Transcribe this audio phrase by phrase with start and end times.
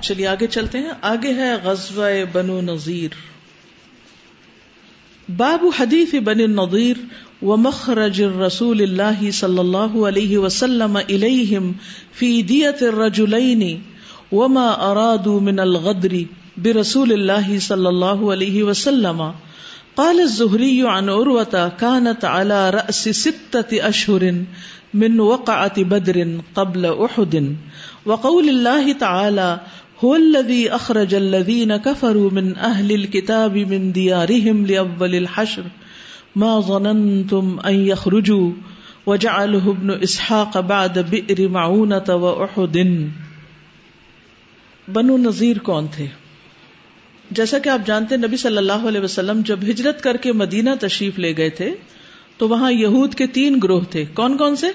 [0.00, 3.10] چلیے آگے چلتے ہیں۔ آگے ہے غزوہ بنو نذیر۔
[5.36, 6.96] باب حدیث بن نذیر
[7.44, 11.72] و مخرج رسول اللہ صلی اللہ علیہ وسلم الیہم
[12.12, 13.80] فی دیت الرجلین
[14.32, 16.14] وما ارادوا من الغدر
[16.56, 19.22] برسول اللہ صلی اللہ علیہ وسلم۔
[19.94, 24.30] قال الزہری عن عروة كانت على رأس ستة أشهر
[24.94, 26.18] من وقعة بدر
[26.54, 27.34] قبل أحد
[28.06, 29.56] وقول الله تعالى
[30.04, 35.62] هو الذي اخرج الذين كفروا من اهل الكتاب من ديارهم لاول الحشر.
[36.36, 38.50] ما ظننتم ان يخرجوا.
[39.06, 42.76] وجعله ابن اسحاق بعد بئر معونة واحد
[44.92, 46.06] بنو نذیر کون تھے؟
[47.30, 51.18] جیسا کہ آپ جانتے نبی صلی اللہ علیہ وسلم جب ہجرت کر کے مدینہ تشریف
[51.18, 51.74] لے گئے تھے،
[52.36, 54.66] تو وہاں یہود کے تین گروہ تھے۔ کون کون سے؟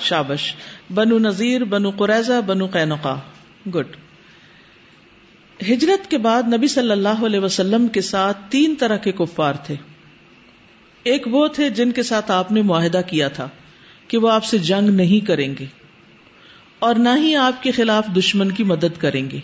[0.00, 0.54] شابش۔
[0.94, 3.16] بنو نذیر، بنو قریضہ بنو قینقا
[3.74, 3.86] گڈ
[5.62, 9.74] ہجرت کے بعد نبی صلی اللہ علیہ وسلم کے ساتھ تین طرح کے کفار تھے۔
[11.02, 13.48] ایک وہ تھے جن کے ساتھ آپ نے معاہدہ کیا تھا
[14.08, 15.64] کہ وہ آپ سے جنگ نہیں کریں گے
[16.78, 19.38] اور نہ ہی آپ کے خلاف دشمن کی مدد کریں گے۔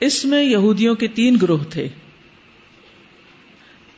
[0.00, 1.88] اس میں یہودیوں کے تین گروہ تھے۔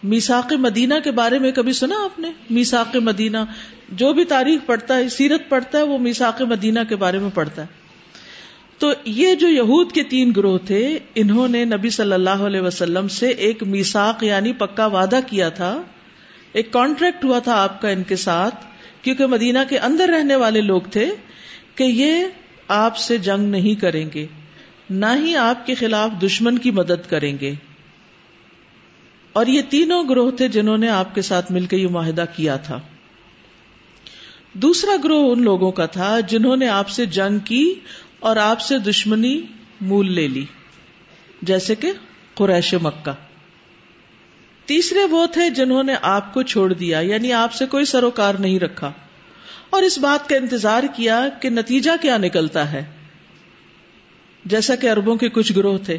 [0.02, 3.38] میساق مدینہ کے بارے میں کبھی سنا آپ نے؟ میساق مدینہ،
[3.88, 7.62] جو بھی تاریخ پڑھتا ہے، سیرت پڑھتا ہے، وہ میساق مدینہ کے بارے میں پڑھتا
[7.62, 7.66] ہے۔
[8.78, 13.08] تو یہ جو یہود کے تین گروہ تھے، انہوں نے نبی صلی اللہ علیہ وسلم
[13.08, 15.82] سے ایک میساق یعنی پکا وعدہ کیا تھا۔
[16.52, 18.54] ایک کانٹریکٹ ہوا تھا آپ کا ان کے ساتھ،
[19.02, 21.06] کیونکہ مدینہ کے اندر رہنے والے لوگ تھے،
[21.74, 22.24] کہ یہ
[22.68, 24.26] آپ سے جنگ نہیں کریں گے،
[24.90, 27.54] نہ ہی آپ کے خلاف دشمن کی مدد کریں گے۔
[29.36, 32.56] اور یہ تینوں گروہ تھے جنہوں نے آپ کے ساتھ مل کے یہ معاہدہ کیا
[32.56, 32.80] تھا۔
[34.52, 37.74] دوسرا گروہ ان لوگوں کا تھا جنہوں نے آپ سے جنگ کی
[38.20, 39.42] اور آپ سے دشمنی
[39.80, 40.44] مول لے لی،
[41.42, 41.92] جیسے کہ
[42.34, 43.12] قریش مکہ۔
[44.66, 48.60] تیسرے وہ تھے جنہوں نے آپ کو چھوڑ دیا یعنی آپ سے کوئی سروکار نہیں
[48.60, 48.92] رکھا۔
[49.70, 52.84] اور اس بات کا انتظار کیا کہ نتیجہ کیا نکلتا ہے۔
[54.44, 55.98] جیسا کہ اربوں کے کچھ گروہ تھے۔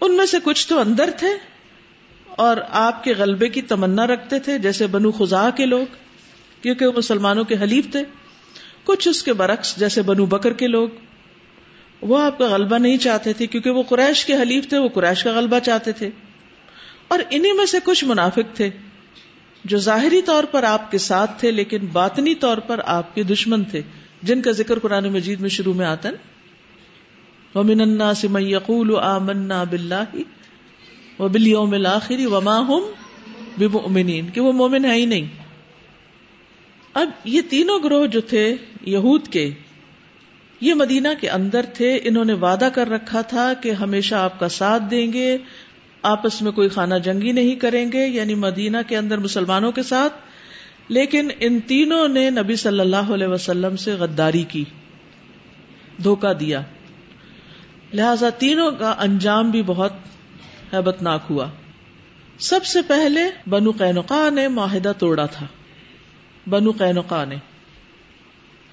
[0.00, 1.49] ان میں سے کچھ تو اندر تھے
[2.40, 5.86] اور آپ کے غلبے کی تمنا رکھتے تھے، جیسے بنو خزا کے لوگ،
[6.62, 8.02] کیونکہ وہ مسلمانوں کے حلیف تھے۔
[8.84, 10.88] کچھ اس کے برعکس، جیسے بنو بکر کے لوگ۔
[12.00, 15.24] وہ آپ کا غلبہ نہیں چاہتے تھے، کیونکہ وہ قریش کے حلیف تھے، وہ قریش
[15.24, 16.10] کا غلبہ چاہتے تھے۔
[17.08, 18.70] اور انہی میں سے کچھ منافق تھے،
[19.64, 23.64] جو ظاہری طور پر آپ کے ساتھ تھے، لیکن باطنی طور پر آپ کے دشمن
[23.64, 23.82] تھے،
[24.22, 26.14] جن کا ذکر قرآن مجید میں شروع میں آتا ہے۔
[27.58, 30.22] وَمِنَ النَّاسِ مَن يَقُولُ آمَنَّا بِاللَّهِ
[31.20, 32.82] وہ بلیوم الآخری وما ہم
[33.58, 35.26] بمؤمنین، کہ وہ مومن ہے ہی نہیں۔
[36.94, 39.50] اب یہ تینوں گروہ جو تھے، یہود کے،
[40.60, 44.48] یہ مدینہ کے اندر تھے، انہوں نے وعدہ کر رکھا تھا کہ ہمیشہ آپ کا
[44.48, 45.38] ساتھ دیں گے،
[46.02, 50.12] آپس میں کوئی خانہ جنگی نہیں کریں گے یعنی مدینہ کے اندر مسلمانوں کے ساتھ۔
[50.88, 54.64] لیکن ان تینوں نے نبی صلی اللہ علیہ وسلم سے غداری کی،
[56.04, 56.62] دھوکہ دیا۔
[57.94, 59.92] لہذا تینوں کا انجام بھی بہت
[60.74, 61.46] ناک ہوا۔
[62.38, 65.46] سب سے پہلے بنو قینقا نے معاہدہ توڑا تھا۔
[66.46, 67.36] بنو قینقا نے۔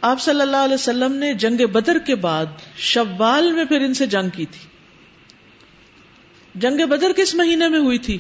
[0.02, 2.46] آپ صلی اللہ علیہ وسلم نے جنگ بدر کے بعد
[2.78, 4.68] شوال میں پھر ان سے جنگ کی تھی۔
[6.56, 8.18] جنگ بدر کس مہینے میں ہوئی تھی؟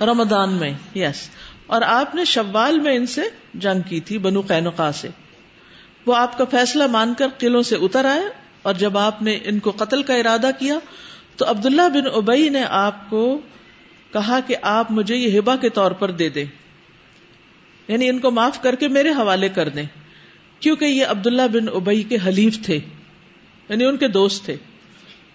[0.00, 1.30] رمضان میں، یس۔
[1.66, 3.22] اور آپ نے شوال میں ان سے
[3.54, 5.08] جنگ کی تھی بنو قینقا سے۔
[6.06, 8.22] وہ آپ کا فیصلہ مان کر قلعوں سے اتر آئے
[8.62, 10.78] اور جب آپ نے ان کو قتل کا ارادہ کیا
[11.36, 13.40] تو عبداللہ بن ابئی نے آپ کو
[14.12, 16.44] کہا کہ آپ مجھے یہ ہبا کے طور پر دے دیں۔
[17.88, 19.84] یعنی ان کو معاف کر کے میرے حوالے کر دیں۔
[20.60, 22.76] کیونکہ یہ عبداللہ بن ابئی کے حلیف تھے۔
[23.68, 24.56] یعنی ان کے دوست تھے۔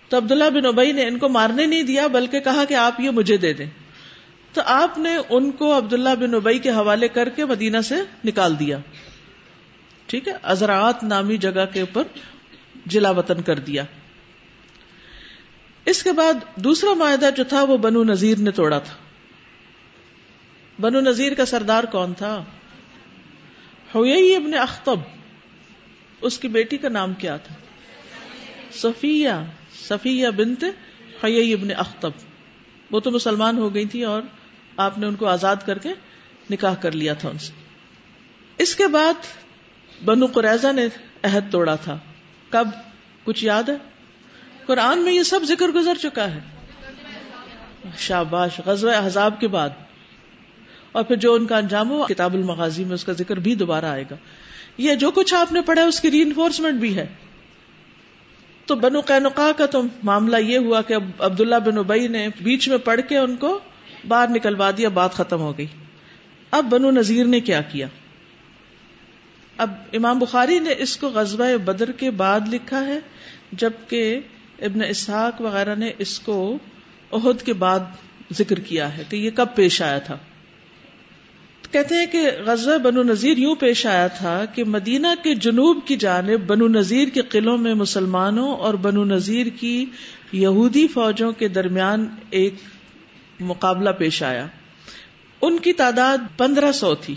[0.10, 3.10] تو عبداللہ بن ابئی نے ان کو مارنے نہیں دیا، بلکہ کہا کہ آپ یہ
[3.10, 3.66] مجھے دے دیں۔
[4.54, 7.96] تو آپ نے ان کو عبداللہ بن ابئی کے حوالے کر کے مدینہ سے
[8.26, 8.78] نکال دیا۔
[10.06, 12.04] ٹھیک ہے؟ ازراعت نامی جگہ کے اوپر
[12.86, 13.84] جلا وطن کر دیا۔
[15.86, 18.94] اس کے بعد دوسرا معاہدہ جو تھا وہ بنو نذیر نے توڑا تھا۔
[20.82, 22.44] بنو نذیر کا سردار کون تھا؟
[23.96, 25.00] ہوئی ابن اختب
[26.22, 27.56] اس کی بیٹی کا نام کیا تھا؟
[28.72, 29.30] صفیہ۔
[29.88, 30.64] صفیہ بنت
[31.24, 32.12] ہوئی ابن اختب
[32.92, 34.22] وہ تو مسلمان ہو گئی تھی اور
[34.78, 35.90] آپ نے ان کو آزاد کر کے
[36.52, 37.54] نکاح کر لیا تھا ان سے۔
[38.58, 39.14] اس کے بعد
[40.06, 40.88] بنو قریضہ نے
[41.24, 41.98] عہد توڑا تھا۔
[42.50, 42.68] کب؟
[43.24, 43.91] کچھ یاد ہے؟
[44.72, 46.40] قرآن میں یہ سب ذکر گزر چکا ہے۔
[47.98, 49.70] شاباش غزب احزاب کے بعد۔
[50.92, 53.86] اور پھر جو ان کا انجام ہو کتاب المغازی میں اس کا ذکر بھی دوبارہ
[53.86, 54.16] آئے گا۔
[54.78, 57.08] یہ جو کچھ آپ نے پڑھا، اس کی ری انفورسمنٹ بھی ہے۔
[58.66, 62.78] تو بنو قینقا کا تو معاملہ یہ ہوا کہ عبداللہ بن ابئی نے بیچ میں
[62.78, 63.60] پڑھ کے ان کو
[64.08, 65.68] باہر نکلوا دیا، بات ختم ہو گئی۔
[66.52, 67.88] اب بنو نذیر نے کیا کیا؟
[69.58, 73.00] اب امام بخاری نے اس کو غزوہ بدر کے بعد لکھا ہے،
[73.52, 74.20] جبکہ
[74.62, 76.58] ابن اسحاق وغیرہ نے اس کو
[77.12, 77.80] عہد کے بعد
[78.34, 80.18] ذکر کیا ہے کہ یہ کب پیش آیا تھا؟
[81.72, 85.98] کہتے ہیں کہ غزہ بنو نذیر یوں پیش آیا تھا کہ مدینہ کے جنوب کی
[85.98, 89.86] جانب بنو نذیر کے قلعوں میں مسلمانوں اور بنو نذیر کی
[90.32, 92.54] یہودی فوجوں کے درمیان ایک
[93.40, 94.48] مقابلہ پیش آیا۔
[95.42, 97.16] ان کی تعداد پندرہ سو تھی۔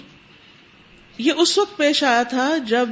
[1.18, 2.88] یہ اس وقت پیش آیا تھا جب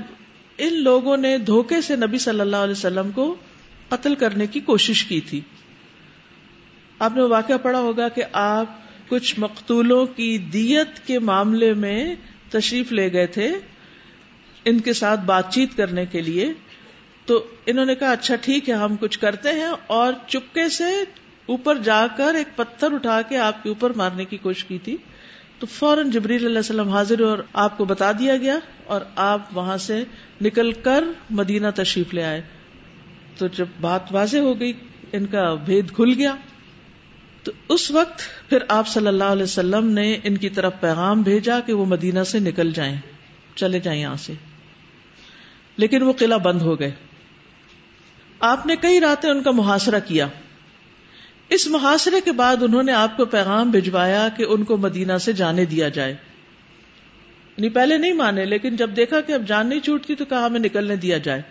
[0.58, 3.34] ان لوگوں نے دھوکے سے نبی صلی اللہ علیہ وسلم کو
[3.92, 5.40] قتل کرنے کی کوشش کی تھی۔
[6.98, 8.66] آپ نے واقعہ پڑا ہوگا کہ آپ
[9.08, 12.14] کچھ مقتولوں کی دیت کے معاملے میں
[12.50, 13.52] تشریف لے گئے تھے
[14.64, 16.52] ان کے ساتھ بات چیت کرنے کے لیے۔
[17.26, 21.04] تو انہوں نے کہا اچھا ٹھیک ہے، ہم کچھ کرتے ہیں اور چپکے سے
[21.46, 24.96] اوپر جا کر ایک پتھر اٹھا کے آپ کے اوپر مارنے کی کوشش کی تھی۔
[25.58, 29.76] تو فوراً جبریل علیہ السلام حاضر اور آپ کو بتا دیا گیا اور آپ وہاں
[29.76, 30.04] سے
[30.40, 32.42] نکل کر مدینہ تشریف لے آئے۔
[33.38, 34.72] تو جب بات واضح ہو گئی،
[35.12, 36.36] ان کا بھید کھل گیا۔
[37.42, 41.60] تو اس وقت پھر آپ صلی اللہ علیہ وسلم نے ان کی طرف پیغام بھیجا
[41.60, 42.96] کہ وہ مدینہ سے نکل جائیں۔
[43.54, 44.32] چلے جائیں یہاں سے۔
[45.76, 46.90] لیکن وہ قلعہ بند ہو گئے۔
[48.40, 50.26] آپ نے کئی راتیں ان کا محاصرہ کیا۔
[51.48, 55.32] اس محاصرے کے بعد انہوں نے آپ کو پیغام بھجوایا کہ ان کو مدینہ سے
[55.32, 56.16] جانے دیا جائے۔
[57.58, 60.60] نہیں پہلے نہیں مانے، لیکن جب دیکھا کہ اب جان نہیں چھوٹتی تو کہا ہمیں
[60.60, 61.42] نکلنے دیا جائے۔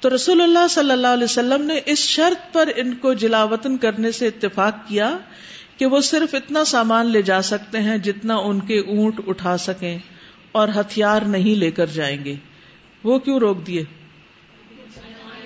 [0.00, 4.12] تو رسول اللہ صلی اللہ علیہ وسلم نے اس شرط پر ان کو جلاوطن کرنے
[4.12, 5.18] سے اتفاق کیا
[5.76, 9.98] کہ وہ صرف اتنا سامان لے جا سکتے ہیں جتنا ان کے اونٹ اٹھا سکیں
[10.52, 12.34] اور ہتھیار نہیں لے کر جائیں گے۔
[13.04, 13.84] وہ کیوں روک دیے؟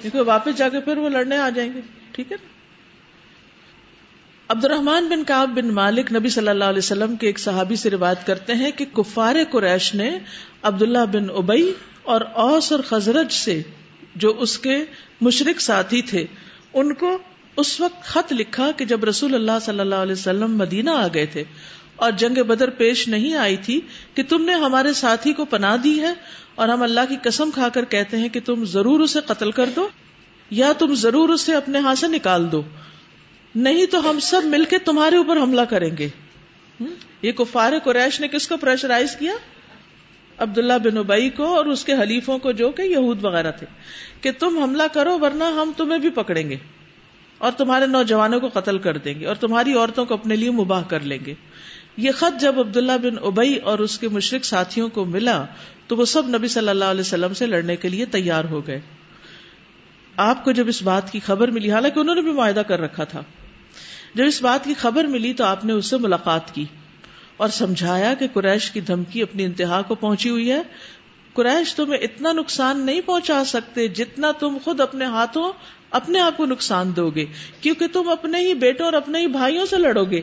[0.01, 1.81] کیونکہ واپس جا کے پھر وہ لڑنے آ جائیں گے،
[2.12, 2.37] ٹھیک ہے
[4.49, 7.91] عبد الرحمان بن کاب بن مالک نبی صلی اللہ علیہ وسلم کے ایک صحابی سے
[7.91, 10.19] روایت کرتے ہیں کہ کفار قریش نے
[10.62, 11.73] عبداللہ بن ابئی
[12.03, 13.62] اور اوس اور خزرج سے
[14.14, 14.84] جو اس کے
[15.20, 16.26] مشرق ساتھی تھے،
[16.75, 17.19] ان کو
[17.56, 21.26] اس وقت خط لکھا کہ جب رسول اللہ صلی اللہ علیہ وسلم مدینہ آ گئے
[21.26, 21.44] تھے
[21.96, 23.81] اور جنگ بدر پیش نہیں آئی تھی
[24.14, 26.12] کہ تم نے ہمارے ساتھی کو پناہ دی ہے
[26.55, 29.70] اور ہم اللہ کی قسم کھا کر کہتے ہیں کہ تم ضرور اسے قتل کر
[29.76, 29.88] دو
[30.50, 32.62] یا تم ضرور اسے اپنے ہاتھ سے نکال دو۔
[33.55, 36.08] نہیں تو ہم سب مل کے تمہارے اوپر حملہ کریں گے۔
[37.22, 39.32] یہ کفار قریش نے کس کو پریشرائز کیا؟
[40.39, 43.67] عبداللہ بن ابئی کو اور اس کے حلیفوں کو جو کہ یہود وغیرہ تھے
[44.21, 46.57] کہ تم حملہ کرو ورنہ ہم تمہیں بھی پکڑیں گے
[47.39, 50.83] اور تمہارے نوجوانوں کو قتل کر دیں گے اور تمہاری عورتوں کو اپنے لیے مباح
[50.83, 51.35] کر لیں گے۔
[51.97, 55.45] یہ خط جب عبداللہ بن ابئی اور اس کے مشرق ساتھیوں کو ملا
[55.87, 58.81] تو وہ سب نبی صلی اللہ علیہ وسلم سے لڑنے کے لیے تیار ہو گئے۔
[60.17, 63.05] آپ کو جب اس بات کی خبر ملی، حالانکہ انہوں نے بھی معاہدہ کر رکھا
[63.05, 63.23] تھا۔
[64.15, 66.65] جب اس بات کی خبر ملی تو آپ نے اس سے ملاقات کی۔
[67.37, 70.63] اور سمجھایا کہ قریش کی دھمکی اپنی انتہا کو پہنچی ہوئی ہے۔
[71.33, 75.53] قریش تمہیں اتنا نقصان نہیں پہنچا سکتے جتنا تم خود اپنے ہاتھوں
[75.91, 77.25] اپنے آپ کو نقصان دو گے،
[77.61, 80.21] کیونکہ تم اپنے ہی بیٹوں اور اپنے ہی بھائیوں سے لڑو گے۔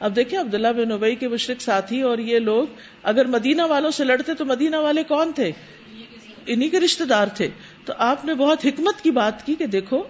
[0.00, 2.66] اب دیکھیں عبداللہ بن ابئی کے مشرق ساتھی اور یہ لوگ
[3.02, 5.52] اگر مدینہ والوں سے لڑتے تو مدینہ والے کون تھے؟
[6.46, 7.48] انہی کے رشتے دار تھے۔
[7.84, 10.02] تو آپ نے بہت حکمت کی بات کی کہ دیکھو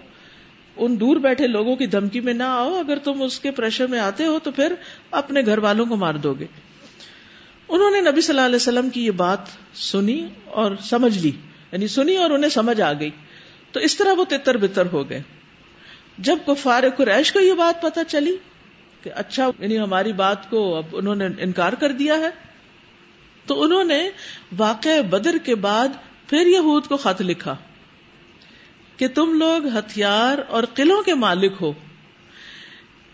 [0.81, 3.99] ان دور بیٹھے لوگوں کی دھمکی میں نہ آؤ، اگر تم اس کے پریشر میں
[3.99, 4.75] آتے ہو تو پھر
[5.11, 6.47] اپنے گھر والوں کو مار دو گے۔
[7.69, 9.39] انہوں نے نبی صلی اللہ علیہ وسلم کی یہ بات
[9.75, 11.33] سنی اور سمجھ لی
[11.73, 13.11] یعنی سنی اور انہیں سمجھ آ گئی۔
[13.73, 15.23] تو اس طرح وہ تتر بتر ہو گئے۔
[16.19, 18.37] جب کفار قریش کو یہ بات پتا چلی
[19.03, 22.31] کہ اچھا یعنی ہماری بات کو اب انہوں نے انکار کر دیا ہے،
[23.47, 24.11] تو انہوں نے
[24.57, 25.89] واقع بدر کے بعد
[26.27, 27.57] پھر یہود کو خط لکھا۔
[29.01, 31.73] کہ تم لوگ ہتھیار اور قلعوں کے مالک ہو۔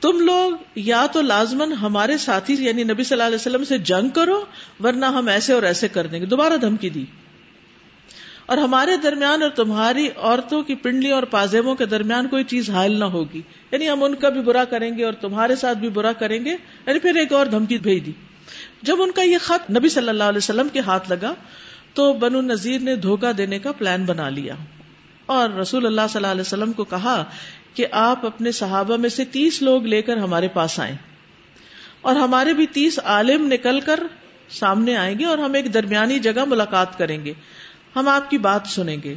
[0.01, 4.09] تم لوگ یا تو لازمن ہمارے ساتھی یعنی نبی صلی اللہ علیہ وسلم سے جنگ
[4.09, 4.45] کرو،
[4.85, 7.05] ورنہ ہم ایسے اور ایسے کر دیں گے۔ دوبارہ دھمکی دی۔
[8.47, 12.99] اور ہمارے درمیان اور تمہاری عورتوں کی پنڈلی اور پازیبوں کے درمیان کوئی چیز حائل
[12.99, 16.13] نہ ہوگی۔ یعنی ہم ان کا بھی برا کریں گے اور تمہارے ساتھ بھی برا
[16.13, 16.51] کریں گے۔
[16.87, 18.13] یعنی پھر ایک اور دھمکی بھیج دی۔
[18.83, 21.35] جب ان کا یہ خط نبی صلی اللہ علیہ وسلم کے ہاتھ لگا،
[21.95, 24.55] تو بنو نذیر نے دھوکہ دینے کا پلان بنا لیا۔
[25.27, 27.25] اور رسول اللہ صلی اللہ علیہ وسلم کو کہا
[27.75, 30.97] کہ آپ اپنے صحابہ میں سے تیس لوگ لے کر ہمارے پاس آئیں۔
[32.01, 34.01] اور ہمارے بھی تیس عالم نکل کر
[34.49, 37.33] سامنے آئیں گے اور ہم ایک درمیانی جگہ ملاقات کریں گے۔
[37.97, 39.15] ہم آپ کی بات سنیں گے۔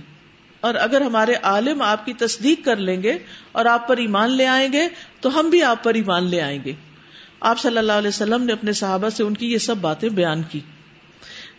[0.60, 3.18] اور اگر ہمارے عالم آپ کی تصدیق کر لیں گے
[3.52, 4.88] اور آپ پر ایمان لے آئیں گے
[5.22, 6.74] تو ہم بھی آپ پر ایمان لے آئیں گے۔
[7.40, 10.42] آپ صلی اللہ علیہ وسلم نے اپنے صحابہ سے ان کی یہ سب باتیں بیان
[10.44, 10.60] کی۔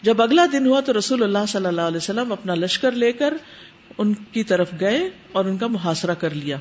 [0.02, 3.34] جب اگلا دن ہوا تو رسول اللہ صلی اللہ علیہ وسلم اپنا لشکر لے کر
[4.00, 6.56] ان کی طرف گئے اور ان کا محاصرہ کر لیا۔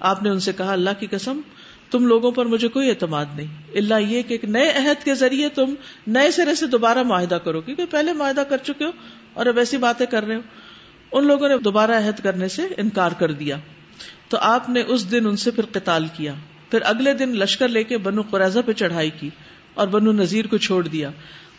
[0.00, 1.40] آپ نے ان سے کہا، اللہ کی قسم،
[1.90, 5.48] تم لوگوں پر مجھے کوئی اعتماد نہیں۔ اللہ یہ کہ ایک نئے عہد کے ذریعے
[5.48, 5.74] تم
[6.06, 8.90] نئے سرے سے دوبارہ معاہدہ کرو، کیونکہ پہلے معاہدہ کر چکے ہو
[9.34, 10.40] اور اب ایسی باتیں کر رہے ہو۔
[11.12, 13.56] ان لوگوں نے دوبارہ عہد کرنے سے انکار کر دیا۔
[14.28, 16.34] تو آپ نے اس دن ان سے پھر قتال کیا۔
[16.70, 19.30] پھر اگلے دن لشکر لے کے بنو قریضہ پہ چڑھائی کی
[19.74, 21.10] اور بنو نذیر کو چھوڑ دیا۔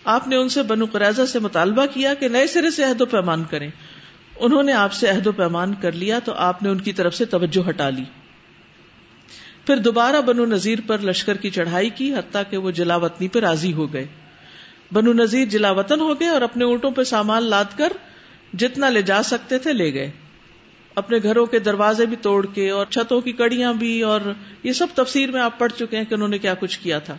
[0.06, 3.06] آپ نے ان سے بنو قریضہ سے مطالبہ کیا کہ نئے سرے سے عہد و
[3.06, 3.70] پیمان کریں۔
[4.39, 7.15] انہوں نے آپ سے عہد و پیمان کر لیا تو آپ نے ان کی طرف
[7.15, 8.03] سے توجہ ہٹا لی۔
[9.65, 13.39] پھر دوبارہ بنو نذیر پر لشکر کی چڑھائی کی، حتیٰ کہ وہ جلا وطنی پہ
[13.39, 14.08] راضی ہو گئے۔
[14.93, 17.93] بنو نذیر جلا وطن ہو گئے اور اپنے اونٹوں پہ سامان لاد کر
[18.53, 20.12] جتنا لے جا سکتے تھے لے گئے۔
[20.96, 24.22] اپنے گھروں کے دروازے بھی توڑ کے اور چھتوں کی کڑیاں بھی اور
[24.63, 27.17] یہ سب تفسیر میں آپ پڑھ چکے ہیں کہ انہوں نے کیا کچھ کیا تھا۔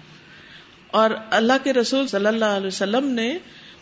[0.86, 3.38] اور اللہ کے رسول صلی اللہ علیہ وسلم نے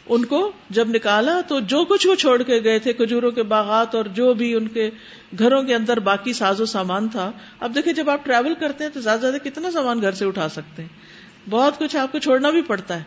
[0.09, 3.95] ان کو جب نکالا تو جو کچھ وہ چھوڑ کے گئے تھے، کھجوروں کے باغات
[3.95, 4.91] اور جو بھی ان کے
[5.39, 8.91] گھروں کے اندر باقی ساز و سامان تھا۔ اب دیکھیں، جب آپ ٹریول کرتے ہیں
[8.91, 11.19] تو زیادہ زیادہ کتنا سامان گھر سے اٹھا سکتے ہیں۔
[11.51, 13.03] بہت کچھ آپ کو چھوڑنا بھی پڑتا ہے۔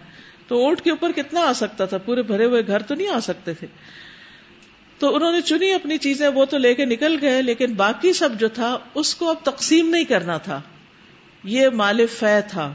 [0.48, 3.20] تو اونٹ کے اوپر کتنا آ سکتا تھا؟ پورے بھرے ہوئے گھر تو نہیں آ
[3.20, 3.68] سکتے تھے۔
[5.00, 8.30] تو انہوں نے چنی اپنی چیزیں، وہ تو لے کے نکل گئے، لیکن باقی سب
[8.40, 10.62] جو تھا، اس کو اب تقسیم نہیں کرنا تھا۔
[11.44, 12.74] یہ مال فہ تھا،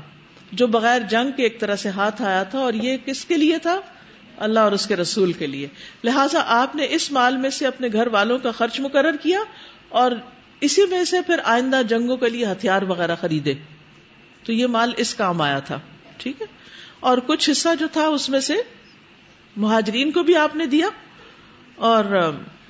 [0.52, 3.58] جو بغیر جنگ کے ایک طرح سے ہاتھ آیا تھا۔ اور یہ کس کے لیے
[3.58, 3.80] تھا؟
[4.36, 5.68] اللہ اور اس کے رسول کے لیے۔
[6.04, 9.40] لہٰذا آپ نے اس مال میں سے اپنے گھر والوں کا خرچ مقرر کیا
[9.88, 10.12] اور
[10.60, 13.54] اسی میں سے پھر آئندہ جنگوں کے لیے ہتھیار وغیرہ خریدے۔
[14.44, 15.78] تو یہ مال اس کام آیا تھا،
[16.16, 16.46] ٹھیک ہے؟
[17.00, 18.54] اور کچھ حصہ جو تھا اس میں سے
[19.56, 20.88] مہاجرین کو بھی آپ نے دیا
[21.76, 22.04] اور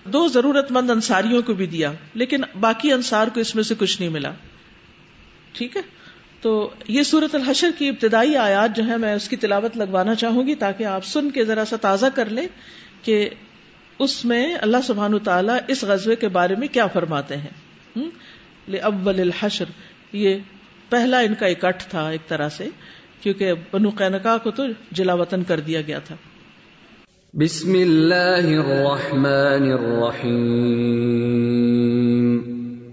[0.04, 4.00] دو ضرورت مند انصاریوں کو بھی دیا، لیکن باقی انصار کو اس میں سے کچھ
[4.00, 4.32] نہیں ملا۔
[5.52, 5.82] ٹھیک ہے؟
[6.40, 10.46] تو یہ سورت الحشر کی ابتدائی آیات جو ہے میں اس کی تلاوت لگوانا چاہوں
[10.46, 12.48] گی تاکہ آپ سن کے ذرا سا تازہ کر لیں
[13.02, 13.30] کہ
[13.98, 17.66] اس میں اللہ سبحان تعالیٰ اس غزبے کے بارے میں کیا فرماتے ہیں۔
[18.82, 19.64] اول الحشر۔
[20.12, 20.36] یہ
[20.88, 22.68] پہلا ان کا اکٹھ تھا ایک طرح سے،
[23.20, 24.62] کیونکہ بنو قینقا کو تو
[24.92, 26.16] جلا وطن کر دیا گیا تھا۔
[27.34, 32.15] بسم اللہ الرحمن الرحیم۔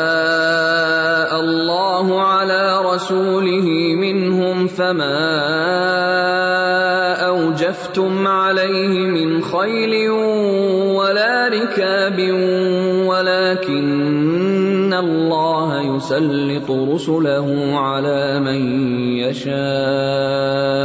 [0.00, 5.40] أفاء الله على رسوله منهم فما
[7.28, 12.18] أوجفتم عليه من خيل ولا ركاب
[13.06, 18.88] ولكن الله يسلط رسله على من
[19.18, 20.80] يشاء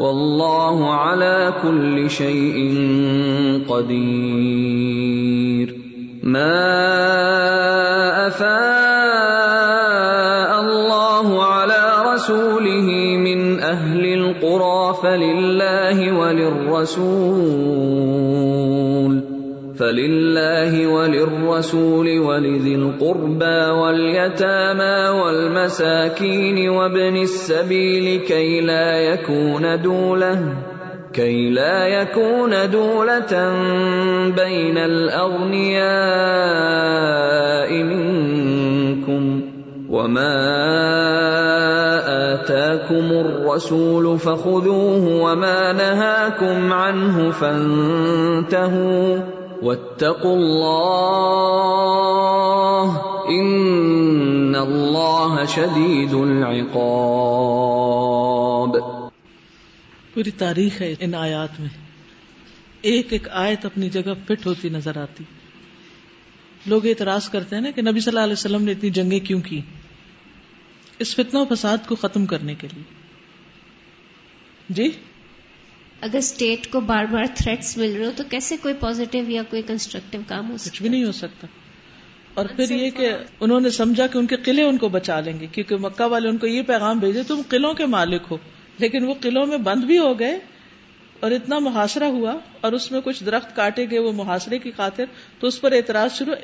[0.00, 2.58] والله على كل شيء
[3.68, 5.13] قدير
[6.24, 6.56] ما
[8.26, 8.50] افاء
[10.60, 11.82] الله على
[12.14, 17.64] رسوله من اهل القرى فلله وللرسول
[19.78, 30.73] فلله وللرسول ولذي القربى واليتامى والمساكين وابن السبيل كي لا يكون دوله
[31.14, 33.52] كي لا يكون دولة
[34.36, 35.84] بين الأغنياء
[37.82, 39.40] منكم
[39.90, 40.34] وما
[42.34, 49.18] آتاكم الرسول فخذوه وما نهاكم عنه فانتهوا
[49.62, 51.64] واتقوا الله
[53.28, 56.94] ان اللہ شدید العقاب
[60.14, 61.68] پوری تاریخ ہے ان آیات میں۔
[62.80, 65.24] ایک ایک آیت اپنی جگہ فٹ ہوتی نظر آتی۔
[66.66, 69.40] لوگ اعتراض کرتے ہیں نا کہ نبی صلی اللہ علیہ وسلم نے اتنی جنگیں کیوں
[69.40, 69.60] کی؟
[70.98, 72.82] اس فتنہ و فساد کو ختم کرنے کے لیے۔
[74.68, 74.90] جی؟
[76.00, 79.62] اگر اسٹیٹ کو بار بار تھریٹس مل رہے ہو تو کیسے کوئی پازیٹو یا کوئی
[79.62, 81.46] کنسٹرکٹیو کام ہو کچھ بھی نہیں ہو سکتا۔
[82.34, 85.40] اور پھر یہ کہ انہوں نے سمجھا کہ ان کے قلعے ان کو بچا لیں
[85.40, 88.38] گے کیونکہ مکہ والے ان کو یہ پیغام بھیجے تم قلعوں کے مالک ہو۔
[88.78, 90.38] لیکن وہ قلعوں میں بند بھی ہو گئے
[91.20, 95.04] اور اتنا محاصرہ ہوا اور اس میں کچھ درخت کاٹے گئے وہ محاصرے کی خاطر،
[95.40, 96.34] تو اس پر اعتراض شروع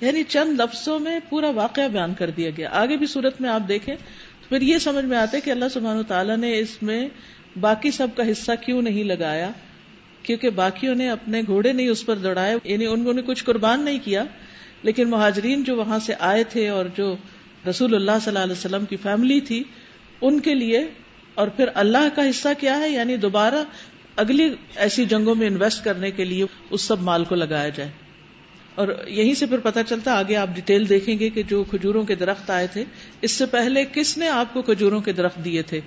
[0.00, 3.68] یعنی چند لفظوں میں پورا واقعہ بیان کر دیا گیا۔ آگے بھی صورت میں آپ
[3.68, 3.94] دیکھیں
[4.48, 7.08] پھر یہ سمجھ میں آتا ہے کہ اللہ سبحانہ تعالیٰ نے اس میں
[7.60, 9.50] باقی سب کا حصہ کیوں نہیں لگایا؟
[10.22, 13.98] کیونکہ باقیوں نے اپنے گھوڑے نہیں اس پر دوڑائے یعنی انہوں نے کچھ قربان نہیں
[14.04, 14.24] کیا،
[14.82, 17.14] لیکن مہاجرین جو وہاں سے آئے تھے اور جو
[17.68, 19.62] رسول اللہ صلی اللہ علیہ وسلم کی فیملی تھی،
[20.20, 20.84] ان کے لیے
[21.38, 23.54] اور پھر اللہ کا حصہ کیا ہے؟ یعنی دوبارہ
[24.16, 27.90] اگلی ایسی جنگوں میں انویسٹ کرنے کے لیے اس سب مال کو لگایا جائے۔
[28.74, 32.14] اور یہیں سے پھر پتا چلتا، آگے آپ ڈیٹیل دیکھیں گے کہ جو کھجوروں کے
[32.14, 32.84] درخت آئے تھے،
[33.22, 35.80] اس سے پہلے کس نے آپ کو کھجوروں کے درخت دیے تھے؟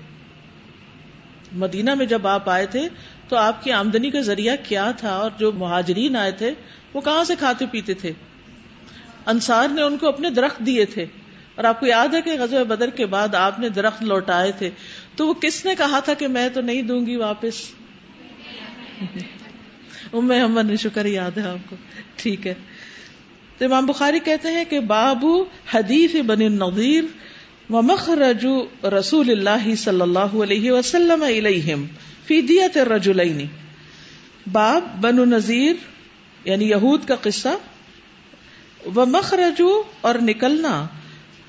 [1.52, 2.88] مدینہ میں جب آپ آئے تھے،
[3.28, 6.52] تو آپ کی آمدنی کا ذریعہ کیا تھا؟ اور جو مہاجرین آئے تھے،
[6.94, 8.12] وہ کہاں سے کھاتے پیتے تھے؟
[9.26, 11.06] انصار نے ان کو اپنے درخت دیے تھے۔
[11.56, 14.70] اور آپ کو یاد ہے کہ غزوہ بدر کے بعد آپ نے درخت لوٹائے تھے۔
[15.16, 17.54] تو وہ کس نے کہا تھا کہ میں تو نہیں دوں گی واپس؟
[20.14, 21.76] ام نے شکر، یاد ہے آپ کو۔
[22.16, 22.54] ٹھیک ہے۔
[23.58, 27.04] تو امام بخاری کہتے ہیں کہ بابو حدیث بن نظیر
[27.70, 28.46] و مخرج
[28.84, 31.86] رسول اللہ صلی اللہ علیہ وسلم علیہم
[32.26, 33.48] فی دیت الرجلین۔
[34.52, 35.74] باب بن نذیر
[36.46, 37.48] یعنی یہود کا قصہ
[38.96, 39.62] و مخرج
[40.02, 40.88] اور نکلنا۔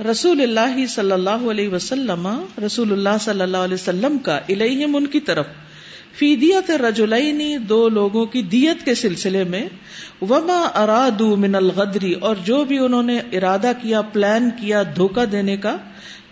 [0.08, 2.28] رسول اللہ صلی اللہ علیہ وسلم،
[2.64, 5.46] رسول اللہ صلی اللہ علیہ وسلم کا الیہم ان کی طرف،
[6.18, 9.62] فی دیت رجولینی دو لوگوں کی دیت کے سلسلے میں،
[10.30, 15.56] وما ارادو من الغدری اور جو بھی انہوں نے ارادہ کیا، پلان کیا، دھوکہ دینے
[15.56, 15.76] کا،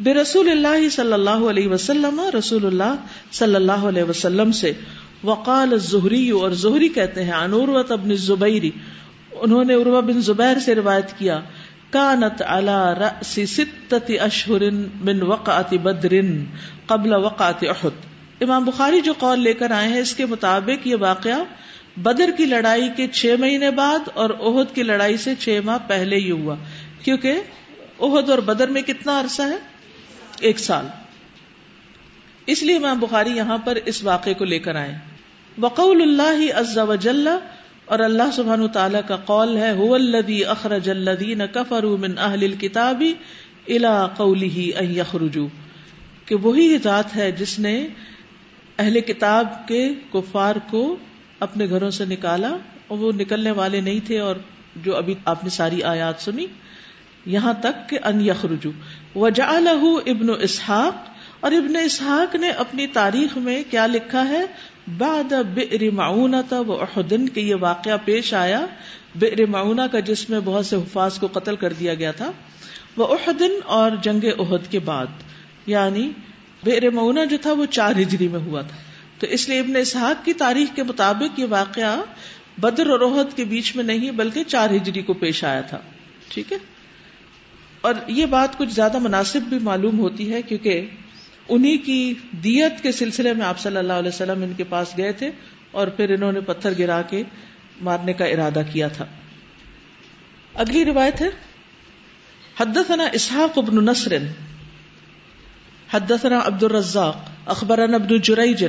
[0.00, 2.94] بے رسول اللہ صلی اللہ علیہ وسلم، رسول اللہ
[3.32, 4.72] صلی اللہ علیہ وسلم سے،
[5.24, 8.70] وقال الزہری، اور زہری کہتے ہیں انوروت ابن زبیری
[9.32, 11.40] انہوں نے عروہ بن زبیر سے روایت کیا
[11.90, 16.12] کانت علی رأس ستت اشہر من وقعت بدر
[16.86, 18.04] قبل وقعت احد
[18.42, 21.44] امام بخاری جو قول لے کر آئے ہیں، اس کے مطابق یہ واقعہ
[21.96, 26.16] بدر کی لڑائی کے چھ مہینے بعد اور عہد کی لڑائی سے چھ ماہ پہلے
[26.16, 26.54] ہی ہوا۔
[27.02, 27.40] کیونکہ
[28.00, 29.56] عہد اور بدر میں کتنا عرصہ ہے؟
[30.40, 30.86] ایک سال۔
[32.46, 34.98] اس لیے امام بخاری یہاں پر اس واقعے کو لے کر آئے۔
[35.60, 37.28] وقول اللہ عز و جل
[37.90, 43.00] اور اللہ سبحانہ تعالیٰ کا قول ہے، هو الذي اخرج الذين كفروا من اهل الكتاب
[43.02, 45.48] الى قوله ان يخرجوا
[46.26, 47.72] کہ وہی ذات ہے جس نے
[48.78, 49.80] اہل کتاب کے
[50.12, 50.84] کفار کو
[51.40, 52.52] اپنے گھروں سے نکالا
[52.86, 54.36] اور وہ نکلنے والے نہیں تھے اور
[54.84, 56.46] جو ابھی آپ نے ساری آیات سنی،
[57.26, 58.70] یہاں تک کہ ان یخرجو۔
[59.16, 61.08] وجعلہ ابن اسحاق
[61.40, 64.44] اور ابن اسحاق نے اپنی تاریخ میں کیا لکھا ہے؟
[64.88, 68.66] بعد بئر معونہ و احدن کہ یہ واقعہ پیش آیا۔
[69.14, 72.32] بئر معونہ کا جس میں بہت سے حفاظ کو قتل کر دیا گیا تھا۔
[72.96, 75.06] وہ احدن اور جنگ احد کے بعد۔
[75.66, 76.10] یعنی
[76.64, 78.76] بیر مونا جو تھا وہ چار ہجری میں ہوا تھا۔
[79.18, 82.02] تو اس لیے ابن اسحاق کی تاریخ کے مطابق یہ واقعہ
[82.58, 85.78] بدر اور روحت کے بیچ میں نہیں بلکہ چار ہجری کو پیش آیا تھا۔
[86.28, 86.58] ٹھیک ہے؟
[87.80, 90.86] اور یہ بات کچھ زیادہ مناسب بھی معلوم ہوتی ہے کیونکہ
[91.50, 95.12] انہی کی دیت کے سلسلے میں آپ صلی اللہ علیہ وسلم ان کے پاس گئے
[95.12, 95.30] تھے
[95.70, 97.22] اور پھر انہوں نے پتھر گرا کے
[97.82, 99.04] مارنے کا ارادہ کیا تھا۔
[100.54, 101.28] اگلی روایت ہے،
[102.60, 104.16] حدثنا اسحاق ابن نصر،
[105.90, 108.64] حدثنا عبد الرزاق اخبرنا ابن جريج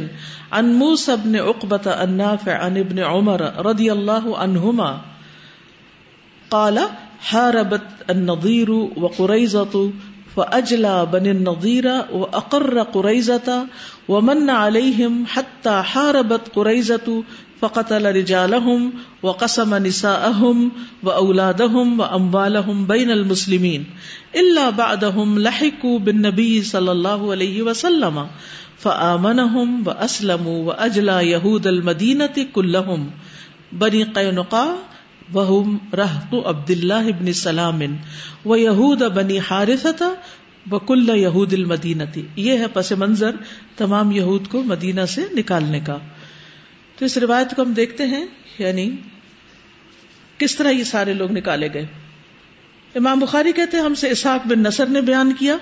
[0.52, 5.02] عن موسى بن عقبة النافع عن ابن عمر رضي الله عنهما
[6.50, 6.80] قال
[7.22, 9.84] حاربت النظير وقريزة
[10.36, 13.68] فأجلى بني النضير وأقر قريزة
[14.08, 17.24] ومن عليهم حتى حاربت قريزة
[17.62, 20.72] فقتل رجالهم وقسم نساءهم
[21.04, 23.86] وأولادهم وأموالهم بين المسلمين
[24.36, 28.28] إلا بعدهم لحقوا بالنبي صلى الله عليه وسلم
[28.78, 33.12] فآمنهم وأسلموا وأجلى يهود المدينة كلهم
[33.72, 34.76] بني قينقاع
[35.34, 37.80] وهم رهط عبد الله بن سلام
[38.46, 40.06] ويهود بني حارثة
[40.72, 43.32] وكل يهود المدينة۔ یہ ہے پس منظر
[43.78, 45.98] تمام یہود کو مدینہ سے نکالنے کا۔
[47.00, 48.26] تو اس روایت کو ہم دیکھتے ہیں
[48.60, 48.92] یعنی
[50.38, 51.86] کس طرح یہ سارے لوگ نکالے گئے۔
[52.96, 55.58] امام بخاری کہتے ہیں، ہم سے اسحاق بن نصر نے بیان کیا،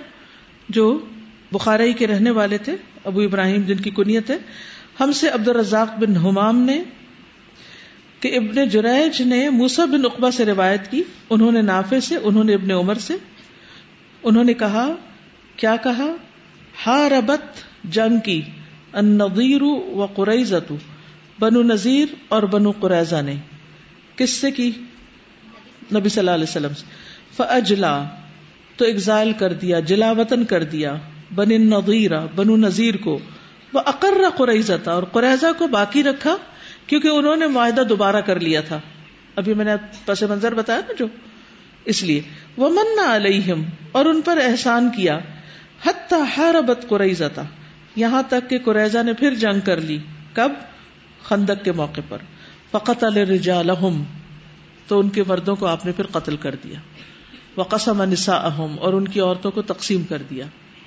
[0.69, 1.05] جو
[1.51, 4.37] بخاری کے رہنے والے تھے، ابو ابراہیم جن کی کنیت ہے۔
[4.99, 6.83] ہم سے عبد الرزاق بن حمام نے
[8.19, 12.43] کہ ابن جریج نے موسا بن اقبا سے روایت کی، انہوں نے نافے سے، انہوں
[12.43, 13.13] نے ابن عمر سے۔
[14.23, 14.89] انہوں نے کہا،
[15.55, 16.05] کیا کہا؟
[16.87, 17.41] ہا ربت
[17.83, 18.41] جنگ کی
[18.93, 20.73] ان و قریضت
[21.39, 23.35] بنو نذیر اور بنو قریضہ نے۔
[24.15, 24.71] کس سے کی؟
[25.93, 26.85] نبی صلی اللہ علیہ وسلم سے۔
[27.37, 28.03] فجلا
[28.77, 30.95] تو اگزائل کر دیا، جلا وطن کر دیا
[31.35, 33.19] بن نظیر بنو نذیر کو۔
[33.73, 36.37] وہ اقرا قریضہ اور قریضہ کو باقی رکھا۔
[36.89, 38.79] کیونکہ انہوں نے معاہدہ دوبارہ کر لیا تھا۔
[39.35, 39.71] ابھی میں نے
[40.05, 41.05] پس منظر بتایا نا جو۔
[41.85, 42.21] اس لیے۔
[42.57, 45.19] وہ من علیہم اور ان پر احسان کیا۔
[45.85, 47.45] حتی حاربت قریضہ تھا
[47.95, 49.97] یہاں تک کہ قریضہ نے پھر جنگ کر لی۔
[50.33, 50.51] کب؟
[51.23, 52.17] خندق کے موقع پر۔
[52.71, 54.03] فقط الرجالہم
[54.87, 56.79] تو ان کے مردوں کو آپ نے پھر قتل کر دیا۔
[57.55, 60.45] وہ قسم انسا اہم اور ان کی عورتوں کو تقسیم کر دیا۔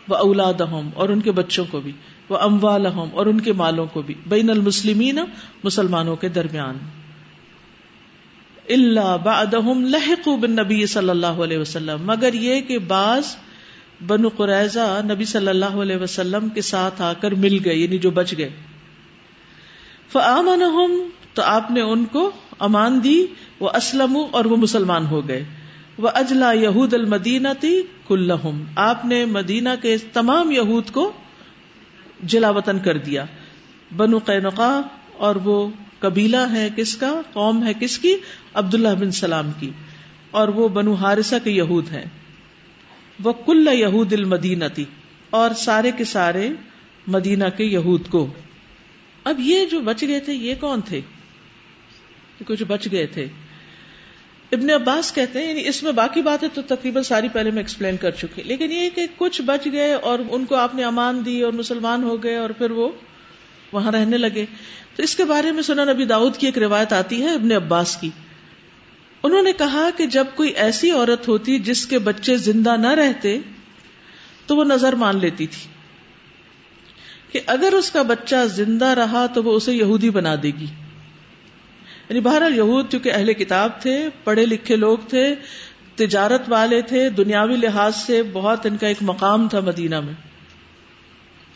[0.09, 1.93] وہ اولاد اہم اور ان کے بچوں کو بھی
[2.29, 5.19] وہ اموال اور ان کے مالوں کو بھی، بین المسلمین
[5.65, 6.79] مسلمانوں کے درمیان۔
[8.69, 13.37] اللہ بعدہم لحقوا بالنبی صلی اللہ علیہ وسلم، مگر یہ کہ بعض
[14.07, 18.11] بنو قریضہ نبی صلی اللہ علیہ وسلم کے ساتھ آ کر مل گئے یعنی جو
[18.11, 18.51] بچ گئے۔
[20.12, 23.27] فآمنہم، تو آپ نے ان کو امان دی،
[23.61, 25.45] وہ اسلم اور وہ مسلمان ہو گئے۔
[26.03, 31.12] وہ اجلا یہود المدینہ تھی کلہم آپ نے مدینہ کے تمام یہود کو
[32.23, 33.25] جلا وطن کر دیا۔
[33.97, 34.81] بنو قینقا
[35.17, 38.17] اور وہ قبیلہ ہے کس کا؟ قوم ہے کس کی؟
[38.55, 39.71] عبداللہ بن سلام کی۔
[40.31, 42.05] اور وہ بنو ہارسا کے یہود ہیں۔
[43.25, 44.85] وہ کل یہود المدینہ تھی
[45.31, 46.51] اور سارے کے سارے
[47.07, 48.27] مدینہ کے یہود کو۔
[49.25, 51.01] اب یہ جو بچ گئے تھے، یہ کون تھے؟
[52.47, 53.27] کچھ بچ گئے تھے۔
[54.53, 57.97] ابن عباس کہتے ہیں یعنی اس میں باقی باتیں تو تقریباً ساری پہلے میں ایکسپلین
[57.97, 61.43] کر چکی لیکن یہ کہ کچھ بچ گئے اور ان کو آپ نے امان دی
[61.43, 62.88] اور مسلمان ہو گئے اور پھر وہ
[63.73, 64.47] وہاں رہنے لگے۔
[64.97, 67.97] تو اس کے بارے میں سنا نبی داؤد کی ایک روایت آتی ہے ابن عباس
[67.97, 68.11] کی۔
[69.23, 73.38] انہوں نے کہا کہ جب کوئی ایسی عورت ہوتی جس کے بچے زندہ نہ رہتے،
[74.47, 75.69] تو وہ نظر مان لیتی تھی
[77.33, 80.67] کہ اگر اس کا بچہ زندہ رہا تو وہ اسے یہودی بنا دے گی۔
[82.09, 85.35] یعنی بہرحال یہود کیونکہ اہل کتاب تھے، پڑھے لکھے لوگ تھے،
[85.95, 90.15] تجارت والے تھے، دنیاوی لحاظ سے بہت ان کا ایک مقام تھا مدینہ میں۔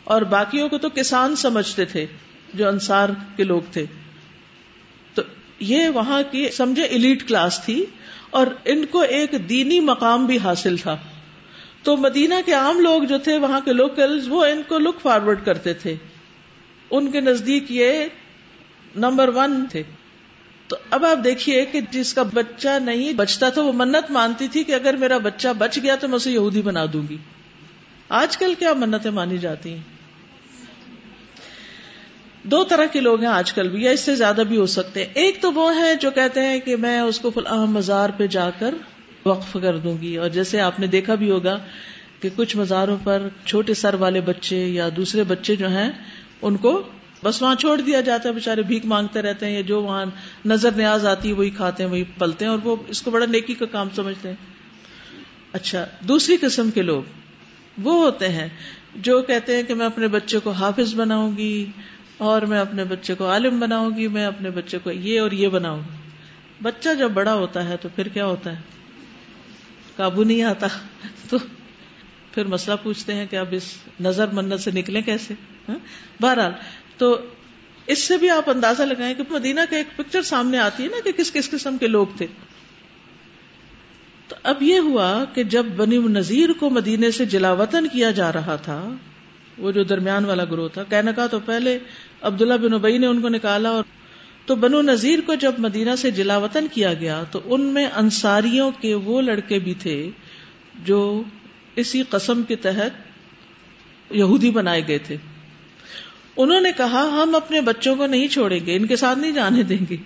[0.03, 2.05] اور باقیوں کو تو کسان سمجھتے تھے،
[2.53, 3.85] جو انصار کے لوگ تھے۔
[5.13, 5.21] تو
[5.59, 7.85] یہ وہاں کی سمجھے ایلیٹ کلاس تھی
[8.29, 10.97] اور ان کو ایک دینی مقام بھی حاصل تھا۔
[11.83, 15.45] تو مدینہ کے عام لوگ جو تھے، وہاں کے لوکل وہ ان کو لک فارورڈ
[15.45, 15.95] کرتے تھے۔
[16.89, 18.05] ان کے نزدیک یہ
[18.95, 19.83] نمبر ون تھے۔
[20.67, 24.63] تو اب آپ دیکھیے کہ جس کا بچہ نہیں بچتا تھا، وہ منت مانتی تھی
[24.63, 27.17] کہ اگر میرا بچہ بچ گیا تو میں اسے یہودی بنا دوں گی۔
[28.09, 29.81] آج کل کیا منتیں مانی جاتی ہیں؟
[32.43, 35.05] دو طرح کے لوگ ہیں آج کل بھی، یا اس سے زیادہ بھی ہو سکتے
[35.05, 38.27] ہیں۔ ایک تو وہ ہے جو کہتے ہیں کہ میں اس کو فلاں مزار پہ
[38.27, 38.75] جا کر
[39.25, 41.59] وقف کر دوں گی۔ اور جیسے آپ نے دیکھا بھی ہوگا
[42.21, 45.91] کہ کچھ مزاروں پر چھوٹے سر والے بچے یا دوسرے بچے جو ہیں،
[46.41, 46.83] ان کو
[47.23, 50.05] بس وہاں چھوڑ دیا جاتا ہے بےچارے بھیک مانگتے رہتے ہیں جو وہاں
[50.45, 53.25] نظر نیاز آتی ہے، وہی کھاتے ہیں، وہی پلتے ہیں اور وہ اس کو بڑا
[53.25, 54.35] نیکی کا کام سمجھتے ہیں۔
[55.51, 57.03] اچھا دوسری قسم کے لوگ
[57.77, 58.47] وہ ہوتے ہیں
[58.95, 61.65] جو کہتے ہیں کہ میں اپنے بچے کو حافظ بناؤں گی
[62.17, 65.47] اور میں اپنے بچے کو عالم بناؤں گی، میں اپنے بچے کو یہ اور یہ
[65.47, 65.95] بناؤں گی۔
[66.61, 68.61] بچہ جب بڑا ہوتا ہے تو پھر کیا ہوتا ہے؟
[69.95, 70.67] قابو نہیں آتا۔
[71.29, 71.37] تو
[72.31, 75.33] پھر مسئلہ پوچھتے ہیں کہ اب اس نظر منت سے نکلیں کیسے؟
[75.69, 75.75] ہاں؟
[76.21, 76.51] بہرحال
[76.97, 77.17] تو
[77.87, 80.97] اس سے بھی آپ اندازہ لگائیں کہ مدینہ کا ایک پکچر سامنے آتی ہے نا
[81.03, 82.27] کہ کس کس قسم کے لوگ تھے۔
[84.27, 88.33] تو اب یہ ہوا کہ جب بنی نذیر کو مدینے سے جلا وطن کیا جا
[88.33, 88.93] رہا تھا،
[89.57, 91.79] وہ جو درمیان والا گروہ تھا، کہنے کا تو پہلے
[92.21, 93.83] عبداللہ بن ابئی نے ان کو نکالا اور
[94.45, 98.71] تو بنو نذیر کو جب مدینہ سے جلا وطن کیا گیا تو ان میں انصاریوں
[98.71, 100.09] کے وہ لڑکے بھی تھے
[100.83, 101.23] جو
[101.75, 102.89] اسی قسم کے تحت
[104.11, 105.17] یہودی بنائے گئے تھے۔
[106.37, 109.63] انہوں نے کہا، ہم اپنے بچوں کو نہیں چھوڑیں گے، ان کے ساتھ نہیں جانے
[109.63, 109.97] دیں گے۔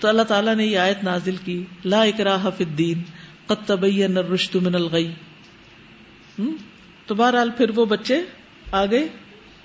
[0.00, 3.02] تو اللہ تعالیٰ نے یہ آیت نازل کی، لا اکراہ فی الدین،
[3.46, 5.12] قد تبین الرشد من الغی۔
[7.06, 8.20] تو بہرحال پھر وہ بچے
[8.72, 9.06] آگے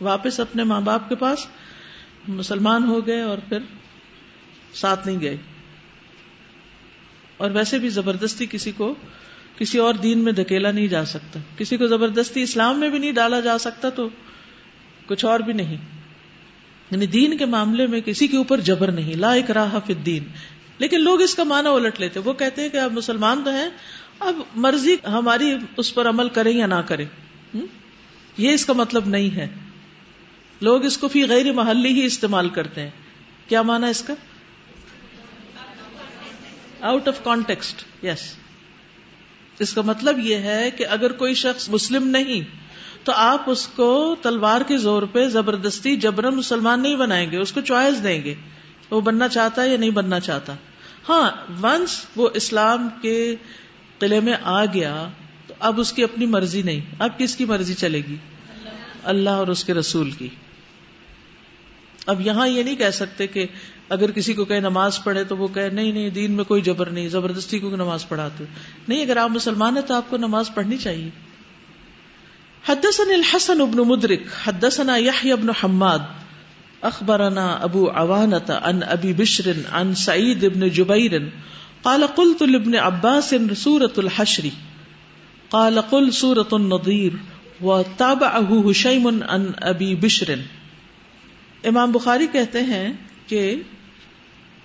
[0.02, 1.48] واپس اپنے ماں باپ کے پاس،
[2.28, 3.58] مسلمان ہو گئے اور پھر
[4.74, 5.38] ساتھ نہیں گئے۔
[7.38, 8.96] اور ویسے بھی زبردستی کسی کو،
[9.58, 13.12] کسی اور دین میں دھکیلا نہیں جا سکتا۔ کسی کو زبردستی اسلام میں بھی نہیں
[13.12, 14.10] ڈالا جا سکتا تو
[15.08, 15.78] کچھ اور بھی نہیں۔
[16.92, 20.24] یعنی دین کے معاملے میں کسی کے اوپر جبر نہیں۔ لا اکراہ فی الدین۔
[20.78, 23.70] لیکن لوگ اس کا معنی الٹ لیتے۔ وہ کہتے ہیں کہ اب مسلمان تو ہیں،
[24.20, 27.06] اب مرضی ہماری اس پر عمل کریں یا نہ کریں۔
[28.38, 29.48] یہ اس کا مطلب نہیں ہے۔
[30.62, 32.90] لوگ اس کو فی غیر محلی ہی استعمال کرتے ہیں۔
[33.48, 34.14] کیا مانا اس کا؟
[36.82, 38.36] آؤٹ آف کانٹیکسٹ یس
[39.60, 42.65] اس کا مطلب یہ ہے کہ اگر کوئی شخص مسلم نہیں
[43.06, 47.52] تو آپ اس کو تلوار کے زور پہ زبردستی جبرن مسلمان نہیں بنائیں گے، اس
[47.52, 48.34] کو چوائس دیں گے۔
[48.92, 50.54] وہ بننا چاہتا ہے یا نہیں بننا چاہتا؟
[51.10, 51.32] ہاں
[51.64, 53.36] ونس وہ اسلام کے
[54.00, 55.08] قلعے میں آ گیا
[55.48, 58.16] تو اب اس کی اپنی مرضی نہیں۔ اب کس کی مرضی چلے گی؟
[59.04, 60.30] اللہ اور اس کے رسول کی۔
[62.06, 63.46] اب یہاں یہ نہیں کہہ سکتے کہ
[63.90, 66.90] اگر کسی کو کہ نماز پڑھے تو وہ کہ نہیں نہیں، دین میں کوئی جبر
[66.90, 68.44] نہیں، زبردستی کو نماز پڑھاتے۔
[68.88, 71.10] نہیں، اگر آپ مسلمان ہیں تو آپ کو نماز پڑھنی چاہیے۔
[72.68, 76.02] حدثنا الحسن ابن مدرک حدثنا يحيى ابن حماد
[76.84, 81.30] اخبرنا ابو عوانة عن ابي بشر عن سعيد ابن جبير،
[81.84, 84.50] قال قلت لابن عباس سورة الحشر،
[85.50, 87.12] قال قل سورة النظير
[87.62, 90.36] وتابعه هشيم عن ابي بشر.
[91.64, 92.94] امام بخاری کہتے ہیں
[93.28, 93.56] کہ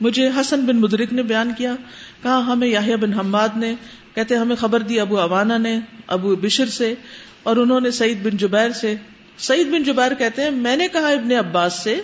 [0.00, 1.74] مجھے حسن بن مدرک نے بیان کیا،
[2.22, 3.74] کہا ہمیں یاہیا بن حماد نے
[4.14, 6.94] کہتے ہمیں خبر دی ابو اوانا نے، ابو بشر سے،
[7.42, 8.94] اور انہوں نے سعید بن جبیر سے۔
[9.38, 12.00] سعید بن جبیر کہتے ہیں، میں نے کہا ابن عباس سے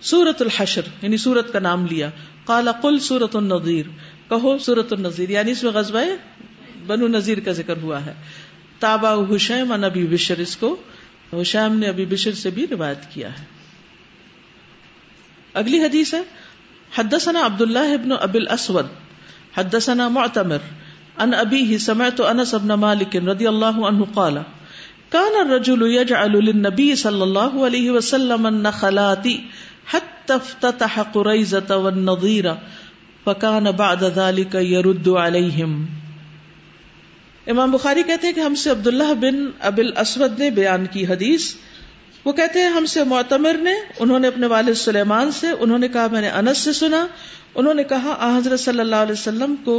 [0.00, 2.10] سورت الحشر یعنی سورت کا نام لیا۔
[2.44, 3.86] کالا قل سورت النظیر۔
[4.28, 6.00] کہو سورت النظیر یعنی اس میں غزبۂ
[6.86, 8.14] بنو نذیر کا ذکر ہوا ہے۔
[8.78, 10.76] تابا حشیم ان ابی بشر، اس کو
[11.32, 13.44] حشیم نے ابی بشر سے بھی روایت کیا ہے۔
[15.54, 16.22] اگلی حدیث ہے،
[16.98, 18.86] حدثنا عبد الله ابن ابي الاسود،
[19.56, 20.58] حدثنا معتمر
[21.18, 24.40] ان ابي سمعت انس بن مالك رضي الله عنه قال
[25.12, 29.28] كان الرجل يجعل للنبي صلى الله عليه وسلم النخلات
[29.86, 32.50] حتى افتتح قريزة والنظير
[33.26, 35.78] فكان بعد ذلك يرد عليهم
[37.46, 41.48] امام بخاری کہتے ہیں کہ ہم سے عبداللہ بن ابل اسود نے بیان کی حدیث۔
[42.24, 45.88] وہ کہتے ہیں ہم سے معتمر نے، انہوں نے اپنے والد سلیمان سے، انہوں نے
[45.88, 47.06] کہا میں نے انس سے سنا،
[47.54, 49.78] انہوں نے کہا حضرت صلی اللہ علیہ وسلم کو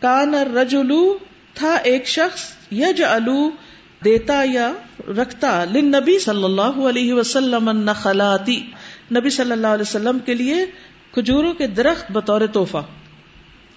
[0.00, 1.18] کان رجولو
[1.54, 3.50] تھا ایک شخص یج الو
[4.04, 4.72] دیتا یا
[5.16, 8.60] رکھتا لن نبی صلی اللہ علیہ وسلم نخلاتی
[9.14, 10.54] نبی صلی اللہ علیہ وسلم کے لیے
[11.12, 12.82] کھجوروں کے درخت بطور توحفہ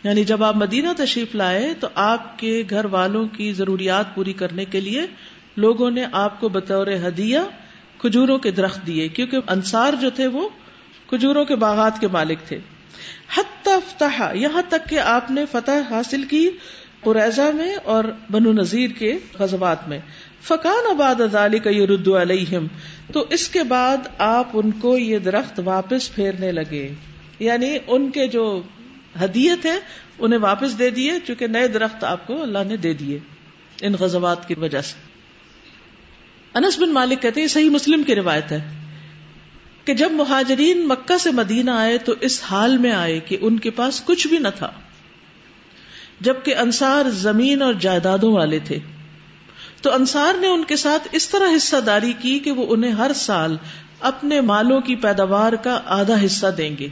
[0.04, 4.66] یعنی جب آپ مدینہ تشریف لائے تو آپ کے گھر والوں کی ضروریات پوری کرنے
[4.66, 5.06] کے لیے
[5.58, 7.40] لوگوں نے آپ کو بطور ہدیہ
[7.98, 10.50] کھجوروں کے درخت دیے، کیونکہ انصار جو تھے وہ
[11.10, 12.60] کھجوروں کے باغات کے مالک تھے۔
[13.28, 16.50] فتح یہاں تک کہ آپ نے فتح حاصل کی
[17.00, 20.00] قریضہ میں اور بنو نذیر کے غزوات میں۔
[20.42, 22.68] فقان آباد ادالی کا یہ ردو علیہم،
[23.14, 26.94] تو اس کے بعد آپ ان کو یہ درخت واپس پھیرنے لگے۔
[27.40, 28.62] یعنی ان کے جو
[29.24, 29.80] ہدیت ہے
[30.20, 33.20] انہیں واپس دے دیے، چونکہ نئے درخت آپ کو اللہ نے دے دیے
[33.82, 34.94] ان غزوات کی وجہ سے۔
[36.54, 38.83] انس بن مالک کہتے ہیں صحیح مسلم کی روایت ہے۔
[39.86, 43.70] کہ جب مہاجرین مکہ سے مدینہ آئے تو اس حال میں آئے کہ ان کے
[43.70, 44.72] پاس کچھ بھی نہ تھا،
[46.20, 48.80] جبکہ انصار زمین اور جائیدادوں والے تھے۔
[49.82, 53.12] تو انصار نے ان کے ساتھ اس طرح حصہ داری کی کہ وہ انہیں ہر
[53.16, 53.58] سال
[54.00, 56.88] اپنے مالوں کی پیداوار کا آدھا حصہ دیں گے۔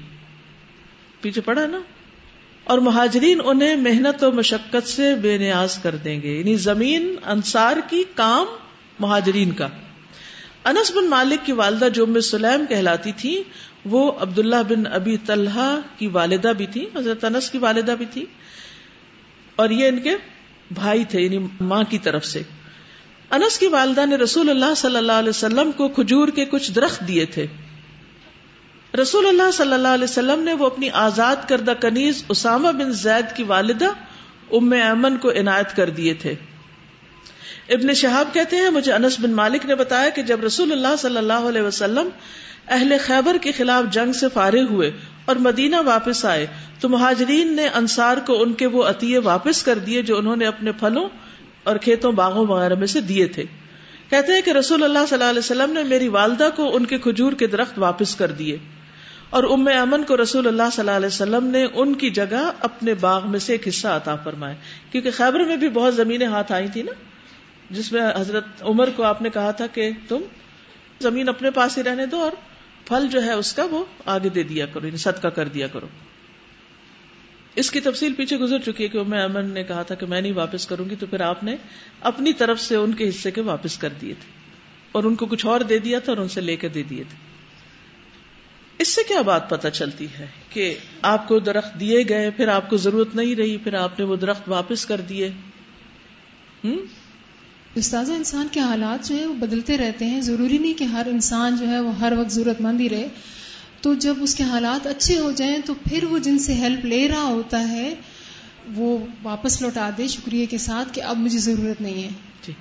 [1.22, 1.80] پیچھے پڑا نا؟
[2.64, 7.78] اور مہاجرین انہیں محنت و مشقت سے بے نیاز کر دیں گے۔ یعنی زمین انصار
[7.90, 8.46] کی کام
[9.00, 9.68] مہاجرین کا۔
[10.66, 13.44] انس بن مالک کی والدہ جو ام سلیم کہلاتی تھی،
[13.86, 18.26] وہ عبداللہ بن ابی طلحہ کی والدہ بھی تھی، حضرت انس کی والدہ بھی تھی،
[19.56, 20.16] اور یہ ان کے
[20.74, 22.42] بھائی تھے یعنی ماں کی طرف سے۔
[23.32, 27.08] انس کی والدہ نے رسول اللہ صلی اللہ علیہ وسلم کو کھجور کے کچھ درخت
[27.08, 27.48] دیے تھے۔
[29.02, 33.36] رسول اللہ صلی اللہ علیہ وسلم نے وہ اپنی آزاد کردہ کنیز اسامہ بن زید
[33.36, 33.92] کی والدہ،
[34.52, 36.36] ام ایمن کو عنایت کر دیے تھے۔
[37.72, 41.18] ابن شہاب کہتے ہیں، مجھے انس بن مالک نے بتایا کہ جب رسول اللہ صلی
[41.18, 42.10] اللہ علیہ وسلم
[42.68, 44.92] اہل خیبر کے خلاف جنگ سے فارغ ہوئے
[45.26, 46.48] اور مدینہ واپس آئے،
[46.80, 50.46] تو مہاجرین نے انصار کو ان کے وہ عطیے واپس کر دیے جو انہوں نے
[50.46, 51.10] اپنے پھلوں
[51.64, 53.44] اور کھیتوں، باغوں وغیرہ میں سے دیے تھے۔
[54.10, 56.98] کہتے ہیں کہ رسول اللہ صلی اللہ علیہ وسلم نے میری والدہ کو ان کے
[56.98, 58.58] کھجور کے درخت واپس کر دیے
[59.30, 62.94] اور ام امن کو رسول اللہ صلی اللہ علیہ وسلم نے ان کی جگہ اپنے
[62.94, 64.56] باغ میں سے ایک حصہ عطا فرمایا۔
[64.92, 66.92] کیونکہ خیبر میں بھی بہت زمینیں ہاتھ آئی تھی نا۔
[67.72, 70.22] جس میں حضرت عمر کو آپ نے کہا تھا کہ تم
[71.02, 72.32] زمین اپنے پاس ہی رہنے دو اور
[72.86, 75.88] پھل جو ہے اس کا وہ آگے دے دیا کرو یعنی صدقہ کر دیا کرو۔
[77.56, 80.22] اس کی تفصیل پیچھے گزر چکی ہے کہ میں امن نے کہا تھا کہ میں
[80.22, 81.56] نہیں واپس کروں گی، تو پھر آپ نے
[82.02, 84.32] اپنی طرف سے ان کے حصے کے واپس کر دیے تھے۔
[84.92, 87.04] اور ان کو کچھ اور دے دیا تھا اور ان سے لے کے دے دیے
[87.10, 87.18] تھے۔
[88.80, 92.70] اس سے کیا بات پتا چلتی ہے کہ آپ کو درخت دیے گئے، پھر آپ
[92.70, 95.30] کو ضرورت نہیں رہی، پھر آپ نے وہ درخت واپس کر دیے۔
[96.64, 96.78] ہوں
[97.76, 101.56] استاذہ، انسان کے حالات جو ہے وہ بدلتے رہتے ہیں۔ ضروری نہیں کہ ہر انسان
[101.60, 103.08] جو ہے وہ ہر وقت ضرورت مند ہی رہے۔
[103.82, 107.08] تو جب اس کے حالات اچھے ہو جائیں تو پھر وہ جن سے ہیلپ لے
[107.08, 107.96] رہا ہوتا ہے،
[108.76, 112.10] وہ واپس لوٹا دے شکریہ کے ساتھ کہ اب مجھے ضرورت نہیں ہے۔
[112.48, 112.54] جی۔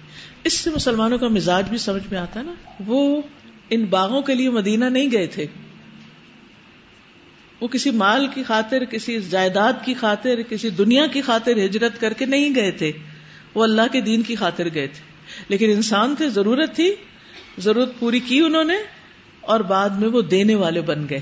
[0.44, 2.54] اس سے مسلمانوں کا مزاج بھی سمجھ میں آتا ہے نا۔
[2.86, 3.22] وہ
[3.70, 5.46] ان باغوں کے لیے مدینہ نہیں گئے تھے۔
[7.60, 12.12] وہ کسی مال کی خاطر، کسی جائیداد کی خاطر، کسی دنیا کی خاطر ہجرت کر
[12.12, 12.92] کے نہیں گئے تھے۔
[13.54, 15.10] وہ اللہ کے دین کی خاطر گئے تھے۔
[15.48, 16.94] لیکن انسان تھے ضرورت تھی،
[17.58, 18.76] ضرورت پوری کی انہوں نے
[19.40, 21.20] اور بعد میں وہ دینے والے بن گئے۔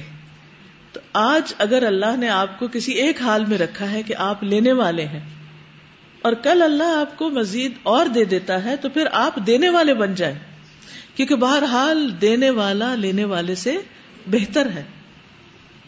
[0.92, 4.44] تو آج اگر اللہ نے آپ کو کسی ایک حال میں رکھا ہے کہ آپ
[4.44, 5.20] لینے والے ہیں
[6.22, 9.94] اور کل اللہ آپ کو مزید اور دے دیتا ہے، تو پھر آپ دینے والے
[9.94, 10.38] بن جائیں۔
[11.14, 13.76] کیونکہ بہرحال دینے والا لینے والے سے
[14.26, 14.82] بہتر ہے۔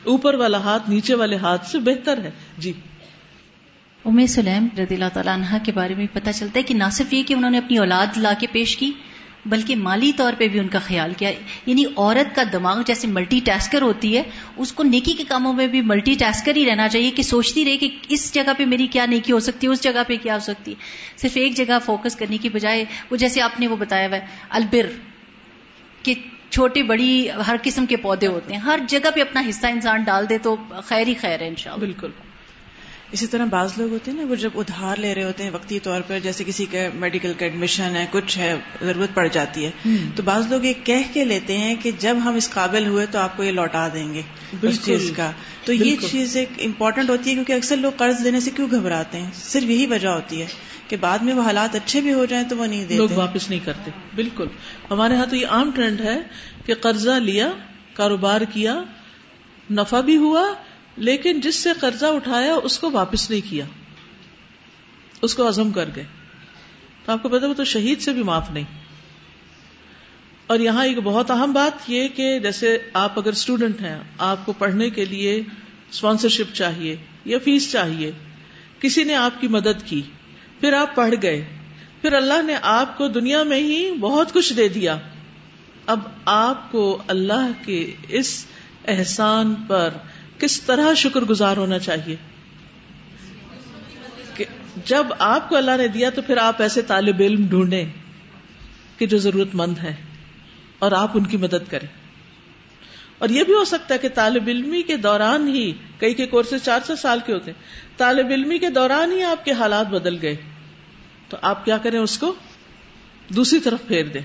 [0.04, 2.72] اوپر والا ہاتھ نیچے والے ہاتھ سے بہتر ہے۔ جی۔
[4.04, 7.12] ام سلیم رضی اللہ تعالیٰ عنہ کے بارے میں پتہ چلتا ہے کہ نہ صرف
[7.12, 8.92] یہ کہ انہوں نے اپنی اولاد لا کے پیش کی،
[9.46, 11.30] بلکہ مالی طور پہ بھی ان کا خیال کیا۔
[11.66, 14.22] یعنی عورت کا دماغ جیسے ملٹی ٹاسکر ہوتی ہے،
[14.56, 17.76] اس کو نیکی کے کاموں میں بھی ملٹی ٹاسکر ہی رہنا چاہیے کہ سوچتی رہے
[17.76, 20.40] کہ اس جگہ پہ میری کیا نیکی ہو سکتی ہے، اس جگہ پہ کیا ہو
[20.40, 20.76] سکتی ہے۔
[21.16, 24.26] صرف ایک جگہ فوکس کرنے کی بجائے وہ جیسے آپ نے وہ بتایا ہوا ہے،
[24.50, 24.86] البر،
[26.02, 26.14] کہ
[26.50, 30.28] چھوٹی بڑی ہر قسم کے پودے ہوتے ہیں۔ ہر جگہ پہ اپنا حصہ انسان ڈال
[30.28, 32.29] دے تو خیر ہی خیر ہے انشاءاللہ۔ بالکل۔
[33.12, 35.78] اسی طرح بعض لوگ ہوتے ہیں نا وہ جب ادھار لے رہے ہوتے ہیں وقتی
[35.78, 39.70] طور پر جیسے کسی کا میڈیکل کا ایڈمیشن ہے کچھ ہے ضرورت پڑ جاتی ہے
[40.16, 43.18] تو بعض لوگ یہ کہہ کے لیتے ہیں کہ جب ہم اس قابل ہوئے تو
[43.18, 44.22] آپ کو یہ لوٹا دیں گے
[44.62, 45.30] اس چیز کا۔
[45.64, 49.18] تو یہ چیز ایک امپورٹنٹ ہوتی ہے کیونکہ اکثر لوگ قرض دینے سے کیوں گھبراتے
[49.18, 50.46] ہیں؟ صرف یہی وجہ ہوتی ہے
[50.88, 53.50] کہ بعد میں وہ حالات اچھے بھی ہو جائیں تو وہ نہیں دیتے۔ لوگ واپس
[53.50, 54.46] نہیں کرتے۔ بالکل۔
[54.90, 56.18] ہمارے ہاں تو یہ عام ٹرینڈ ہے
[56.66, 57.50] کہ قرضہ لیا
[57.94, 58.82] کاروبار کیا
[59.70, 60.54] نفع بھی ہوا
[61.00, 63.64] لیکن جس سے قرضہ اٹھایا، اس کو واپس نہیں کیا۔
[65.22, 66.04] اس کو عزم کر گئے۔
[67.04, 68.64] تو آپ کو پتا وہ تو شہید سے بھی معاف نہیں۔
[70.46, 74.52] اور یہاں ایک بہت اہم بات یہ کہ جیسے آپ اگر اسٹوڈینٹ ہیں، آپ کو
[74.52, 75.42] پڑھنے کے لیے
[75.90, 78.12] اسپانسرشپ چاہیے یا فیس چاہیے،
[78.80, 80.02] کسی نے آپ کی مدد کی،
[80.60, 81.48] پھر آپ پڑھ گئے،
[82.02, 84.98] پھر اللہ نے آپ کو دنیا میں ہی بہت کچھ دے دیا۔
[85.86, 88.46] اب آپ کو اللہ کے اس
[88.88, 89.90] احسان پر
[90.40, 92.16] کس طرح شکر گزار ہونا چاہیے؟
[94.34, 94.44] کہ
[94.86, 97.84] جب آپ کو اللہ نے دیا تو پھر آپ ایسے طالب علم ڈھونڈیں
[98.98, 99.94] کہ جو ضرورت مند ہے
[100.78, 101.88] اور آپ ان کی مدد کریں۔
[103.18, 106.64] اور یہ بھی ہو سکتا ہے کہ طالب علمی کے دوران ہی، کئی کے کورسز
[106.64, 107.62] چار سو سال کے ہوتے ہیں،
[107.96, 110.36] طالب علمی کے دوران ہی آپ کے حالات بدل گئے۔
[111.28, 112.34] تو آپ کیا کریں اس کو؟
[113.28, 114.22] دوسری طرف پھیر دیں۔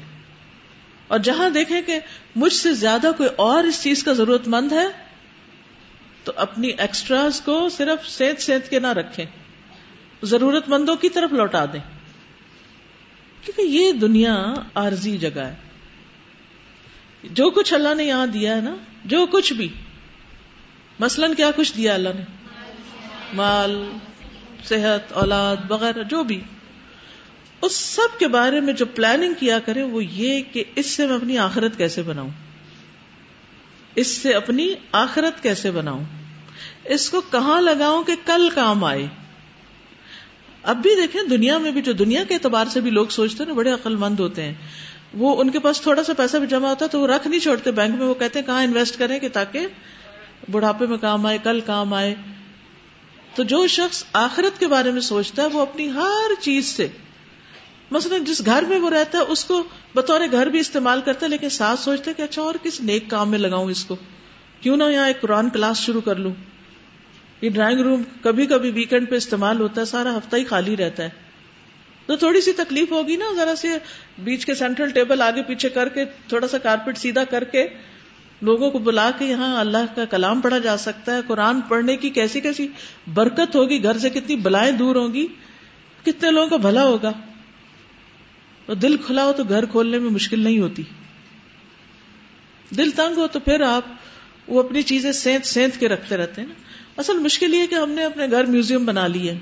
[1.07, 1.99] اور جہاں دیکھیں کہ
[2.35, 5.04] مجھ سے زیادہ کوئی اور اس چیز کا ضرورت مند ہے
[6.25, 9.25] تو اپنی ایکسٹراز کو صرف سینت سینت کے نہ رکھیں
[10.23, 11.79] ضرورت مندوں کی طرف لوٹا دیں۔
[13.41, 15.55] کیونکہ یہ دنیا عارضی جگہ ہے۔
[17.23, 19.67] جو کچھ اللہ نے یہاں دیا ہے نا، جو کچھ بھی۔
[20.99, 22.23] مثلاً کیا کچھ دیا اللہ نے؟
[23.33, 23.89] مال،
[24.63, 26.41] صحت، اولاد، وغیرہ، جو بھی۔
[27.61, 31.15] اس سب کے بارے میں جو پلاننگ کیا کرے وہ یہ کہ اس سے میں
[31.15, 32.29] اپنی آخرت کیسے بناؤں۔
[33.95, 36.03] اس سے اپنی آخرت کیسے بناؤں؟
[36.85, 39.07] اس کو کہاں لگاؤں کہ کل کام آئے؟
[40.63, 43.47] اب بھی دیکھیں دنیا میں بھی جو دنیا کے اعتبار سے بھی لوگ سوچتے ہیں
[43.47, 44.53] نا، بڑے عقل مند ہوتے ہیں۔
[45.13, 47.39] وہ ان کے پاس تھوڑا سا پیسہ بھی جمع ہوتا ہے تو وہ رکھ نہیں
[47.39, 49.67] چھوڑتے بینک میں، وہ کہتے ہیں کہاں انویسٹ کریں کہ تاکہ
[50.51, 52.15] بڑھاپے میں کام آئے، کل کام آئے۔
[53.35, 56.87] تو جو شخص آخرت کے بارے میں سوچتا ہے، وہ اپنی ہر چیز سے
[57.91, 59.63] مثلا جس گھر میں وہ رہتا ہے، اس کو
[59.95, 63.09] بطور گھر بھی استعمال کرتا ہے، لیکن ساتھ سوچتا ہے کہ اچھا اور کس نیک
[63.09, 63.95] کام میں لگاؤں اس کو؟
[64.61, 66.31] کیوں نہ یہاں ایک قرآن کلاس شروع کر لوں؟
[67.41, 71.03] یہ ڈرائنگ روم کبھی کبھی ویکینڈ پہ استعمال ہوتا ہے، سارا ہفتہ ہی خالی رہتا
[71.03, 71.09] ہے۔
[72.05, 73.67] تو تھوڑی سی تکلیف ہوگی نا، ذرا سے
[74.19, 77.67] بیچ کے سینٹرل ٹیبل آگے پیچھے کر کے، تھوڑا سا کارپیٹ سیدھا کر کے
[78.41, 82.09] لوگوں کو بلا کے یہاں اللہ کا کلام پڑھا جا سکتا ہے۔ قرآن پڑھنے کی
[82.09, 82.67] کیسی کیسی
[83.13, 85.27] برکت ہوگی، گھر سے کتنی بلائیں دور ہوگی
[86.05, 87.11] کتنے لوگوں کا بھلا ہوگا۔
[88.65, 90.83] اور دل کھلا ہو تو گھر کھولنے میں مشکل نہیں ہوتی۔
[92.77, 93.83] دل تنگ ہو تو پھر آپ
[94.47, 96.53] وہ اپنی چیزیں سینت سینت کے رکھتے رہتے ہیں نا۔
[96.97, 99.37] اصل مشکل یہ کہ ہم نے اپنے گھر میوزیم بنا لی ہے۔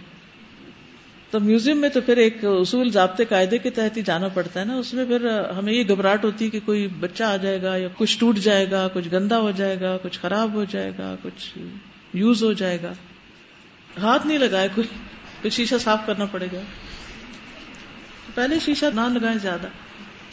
[1.31, 4.65] تو میوزیم میں تو پھر ایک اصول ضابطے قاعدے کے تحت ہی جانا پڑتا ہے
[4.65, 7.75] نا۔ اس میں پھر ہمیں یہ گھبراہٹ ہوتی ہے کہ کوئی بچہ آ جائے گا
[7.75, 11.15] یا کچھ ٹوٹ جائے گا، کچھ گندا ہو جائے گا، کچھ خراب ہو جائے گا،
[11.23, 11.57] کچھ
[12.13, 12.93] یوز ہو جائے گا۔
[14.01, 14.87] ہاتھ نہیں لگائے کوئی
[15.41, 16.61] کچھ شیشہ صاف کرنا پڑے گا۔
[18.35, 19.67] پہلے شیشہ نہ لگائیں زیادہ،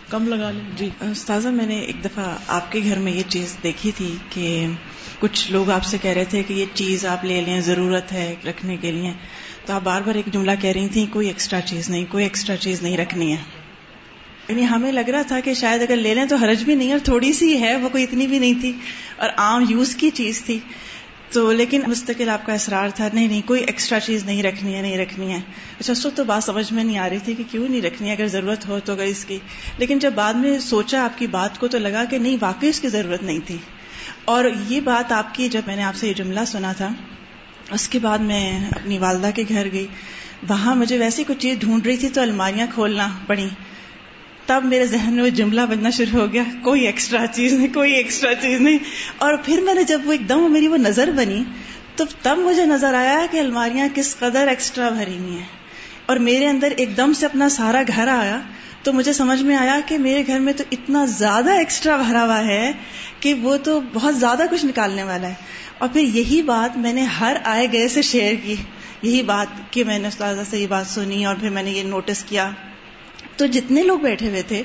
[0.09, 3.57] کم لگا لیں۔ جی۔ استاذہ، میں نے ایک دفعہ آپ کے گھر میں یہ چیز
[3.63, 4.67] دیکھی تھی کہ
[5.19, 8.35] کچھ لوگ آپ سے کہہ رہے تھے کہ یہ چیز آپ لے لیں، ضرورت ہے
[8.47, 9.13] رکھنے کے لیے۔
[9.67, 12.57] تو آپ بار بار ایک جملہ کہہ رہی تھیں، کوئی ایکسٹرا چیز نہیں، کوئی ایکسٹرا
[12.57, 13.43] چیز نہیں رکھنی ہے۔
[14.49, 17.01] یعنی ہمیں لگ رہا تھا کہ شاید اگر لے لیں تو حرج بھی نہیں، اور
[17.05, 18.73] تھوڑی سی ہے، وہ کوئی اتنی بھی نہیں تھی،
[19.17, 20.59] اور عام یوز کی چیز تھی۔
[21.31, 24.83] تو لیکن مستقل آپ کا اصرار تھا، نہیں نہیں، کوئی ایکسٹرا چیز نہیں رکھنی ہے،
[24.83, 25.41] نہیں رکھنی ہے۔
[25.81, 28.09] اچھا اس وقت تو بات سمجھ میں نہیں آ رہی تھی کہ کیوں نہیں رکھنی
[28.09, 29.39] ہے؟ اگر ضرورت ہو تو اگر اس کی۔
[29.79, 32.81] لیکن جب بعد میں سوچا آپ کی بات کو تو لگا کہ نہیں، واقعی اس
[32.81, 33.57] کی ضرورت نہیں تھی۔
[34.25, 36.89] اور یہ بات آپ کی، جب میں نے آپ سے یہ جملہ سنا تھا،
[37.71, 39.87] اس کے بعد میں اپنی والدہ کے گھر گئی۔
[40.49, 43.49] وہاں مجھے ویسی کچھ چیز ڈھونڈ رہی تھی تو الماریاں کھولنا پڑی
[44.51, 47.93] تب میرے ذہن میں وہ جملہ بننا شروع ہو گیا، کوئی ایکسٹرا چیز نہیں، کوئی
[47.93, 48.79] ایکسٹرا چیز نہیں۔
[49.19, 51.45] اور پھر میں نے جب وہ ایک دم میری وہ نظر بنی،
[51.97, 55.47] تو تب مجھے نظر آیا کہ الماریاں کس قدر ایکسٹرا بھری ہوئی ہیں۔
[56.07, 58.41] اور میرے اندر ایک دم سے اپنا سارا گھر آیا،
[58.83, 62.45] تو مجھے سمجھ میں آیا کہ میرے گھر میں تو اتنا زیادہ ایکسٹرا بھرا ہوا
[62.45, 62.73] ہے
[63.21, 65.35] کہ وہ تو بہت زیادہ کچھ نکالنے والا ہے۔
[65.79, 68.57] اور پھر یہی بات میں نے ہر آئے گئے سے شیئر کی،
[69.03, 71.83] یہی بات کہ میں نے استاذہ سے یہ بات سنی اور پھر میں نے یہ
[71.83, 72.51] نوٹس کیا۔
[73.41, 74.63] تو جتنے لوگ بیٹھے ہوئے تھے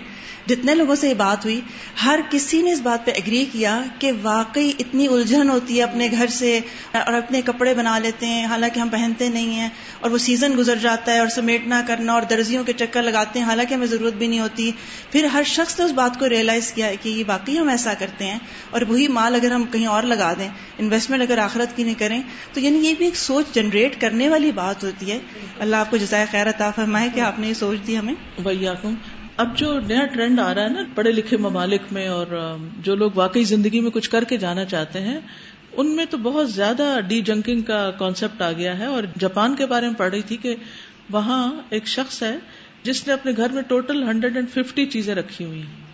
[0.47, 1.61] جتنے لوگوں سے یہ بات ہوئی،
[2.05, 6.07] ہر کسی نے اس بات پہ اگری کیا کہ واقعی اتنی الجھن ہوتی ہے اپنے
[6.11, 6.59] گھر سے
[6.93, 9.69] اور اپنے کپڑے بنا لیتے ہیں، حالانکہ ہم پہنتے نہیں ہیں
[9.99, 13.45] اور وہ سیزن گزر جاتا ہے اور سمیٹنا کرنا اور درزیوں کے چکر لگاتے ہیں،
[13.45, 14.71] حالانکہ ہمیں ضرورت بھی نہیں ہوتی۔
[15.11, 18.25] پھر ہر شخص نے اس بات کو ریئلائز کیا کہ یہ واقعی ہم ایسا کرتے
[18.25, 18.37] ہیں
[18.69, 20.49] اور وہی مال اگر ہم کہیں اور لگا دیں
[20.79, 22.21] انویسٹمنٹ اگر آخرت کی نہیں کریں،
[22.53, 25.19] تو یعنی یہ بھی ایک سوچ جنریٹ کرنے والی بات ہوتی ہے۔
[25.59, 28.13] اللہ آپ کو جزائے خیر عطا فرمائے کہ آپ نے یہ سوچ دی ہمیں۔
[29.37, 33.11] اب جو نیا ٹرینڈ آ رہا ہے نا پڑھے لکھے ممالک میں اور جو لوگ
[33.15, 35.19] واقعی زندگی میں کچھ کر کے جانا چاہتے ہیں،
[35.71, 39.65] ان میں تو بہت زیادہ ڈی جنکنگ کا کانسیپٹ آ گیا ہے اور جاپان کے
[39.65, 40.55] بارے میں پڑھ رہی تھی کہ
[41.09, 42.37] وہاں ایک شخص ہے
[42.83, 45.85] جس نے اپنے گھر میں ٹوٹل ہنڈریڈ اینڈ ففٹی چیزیں رکھی ہوئی ہیں۔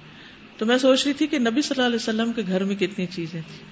[0.57, 3.05] تو میں سوچ رہی تھی کہ نبی صلی اللہ علیہ وسلم کے گھر میں کتنی
[3.05, 3.69] چیزیں تھیں۔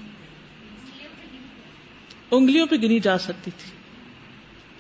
[2.31, 3.71] انگلیوں پہ گنی جا سکتی تھی۔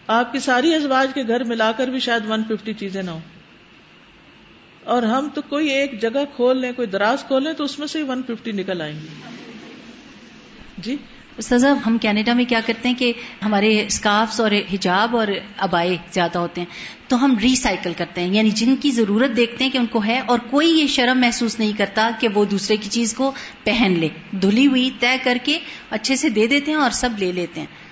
[0.07, 3.38] آپ کی ساری ازواج کے گھر ملا کر بھی شاید ون ففٹی چیزیں نہ ہوں۔
[4.89, 7.87] اور ہم تو کوئی ایک جگہ کھول لیں، کوئی دراز کھول لیں تو اس میں
[7.87, 9.07] سے ون ففٹی نکل آئیں گے۔
[10.77, 10.95] جی؟
[11.41, 13.13] سزا ہم کینیڈا میں کیا کرتے ہیں کہ
[13.45, 15.27] ہمارے اسکارفس اور حجاب اور
[15.57, 16.67] ابائے زیادہ ہوتے ہیں،
[17.09, 20.19] تو ہم ریسائکل کرتے ہیں۔ یعنی جن کی ضرورت دیکھتے ہیں کہ ان کو ہے
[20.19, 23.31] اور کوئی یہ شرم محسوس نہیں کرتا کہ وہ دوسرے کی چیز کو
[23.63, 25.59] پہن لے۔ دھلی ہوئی، طے کر کے
[25.89, 27.88] اچھے سے دے دیتے ہیں اور سب لے لیتے ہیں۔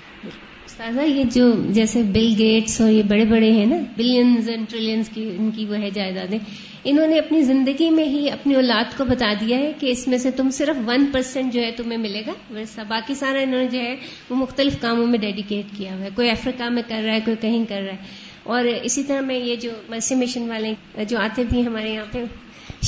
[0.78, 5.10] استاذہ یہ جو جیسے بل گیٹس اور یہ بڑے بڑے ہیں نا بلینز اینڈ ٹریلینز
[5.10, 6.38] کی ان کی وہ ہے جائیدادیں،
[6.84, 10.18] انہوں نے اپنی زندگی میں ہی اپنی اولاد کو بتا دیا ہے کہ اس میں
[10.18, 13.68] سے تم صرف ون پرسینٹ جو ہے تمہیں ملے گا ویسا باقی سارا انہوں نے
[13.68, 13.96] جو ہے
[14.30, 17.38] وہ مختلف کاموں میں ڈیڈیکیٹ کیا ہوا ہے۔ کوئی افریقہ میں کر رہا ہے، کوئی
[17.42, 17.98] کہیں کر رہا ہے۔
[18.44, 22.24] اور اسی طرح میں یہ جو مرسی مشن والے جو آتے بھی ہمارے یہاں پہ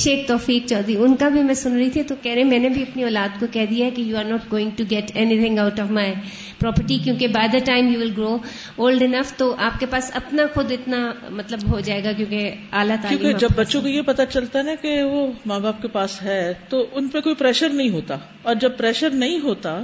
[0.02, 2.68] شیخ توفیق چودھری ان کا بھی میں سن رہی تھی تو کہہ رہے میں نے
[2.68, 5.80] بھی اپنی اولاد کو کہہ دیا کہ you are not going to get anything out
[5.80, 6.12] of my
[6.58, 8.38] property کیونکہ by the time you will grow
[8.76, 12.96] old enough تو آپ کے پاس اپنا خود اتنا مطلب ہو جائے گا کیونکہ اعلیٰ
[13.02, 15.88] تعلیم کیونکہ جب بچوں کو یہ پتا چلتا ہے نا کہ وہ ماں باپ کے
[15.88, 19.80] پاس ہے تو ان پہ کوئی پریشر نہیں ہوتا۔ اور جب پریشر نہیں ہوتا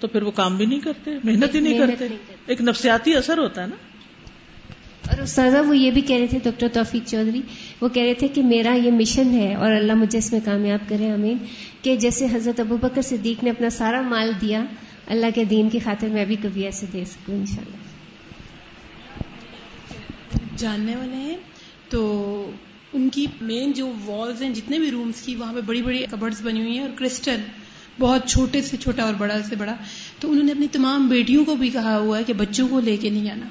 [0.00, 2.06] تو پھر وہ کام بھی نہیں کرتے محنت ہی نہیں کرتے۔
[2.46, 3.87] ایک نفسیاتی اثر ہوتا ہے نا۔
[5.08, 7.40] اور استاذہ وہ یہ بھی کہہ رہے تھے، ڈاکٹر توفیق چودھری،
[7.80, 10.88] وہ کہہ رہے تھے کہ میرا یہ مشن ہے اور اللہ مجھے اس میں کامیاب
[10.88, 11.38] کرے امین
[11.82, 14.64] کہ جیسے حضرت ابو بکر صدیق نے اپنا سارا مال دیا،
[15.06, 17.86] اللہ کے دین کی خاطر میں بھی کبھی ایسے دے سکوں ان شاء اللہ
[20.56, 21.36] جاننے والے ہیں،
[21.88, 22.50] تو
[22.92, 26.42] ان کی مین جو والز ہیں، جتنے بھی رومز کی، وہاں پہ بڑی بڑی کبرڈز
[26.42, 27.40] بنی ہوئی ہیں اور کرسٹل
[27.98, 29.74] بہت چھوٹے سے چھوٹا اور بڑا سے بڑا۔
[30.20, 32.96] تو انہوں نے اپنی تمام بیٹیوں کو بھی کہا ہوا ہے کہ بچوں کو لے
[32.96, 33.48] کے نہیں آنا۔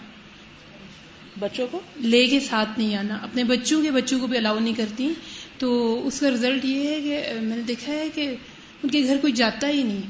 [1.40, 4.74] بچوں کو؟ لے کے ساتھ نہیں آنا۔ اپنے بچوں کے بچوں کو بھی الاؤ نہیں
[4.74, 5.14] کرتی۔
[5.58, 8.36] تو اس کا رزلٹ یہ ہے کہ میں نے دیکھا ہے کہ
[8.84, 10.02] ان کے گھر کوئی جاتا ہی نہیں۔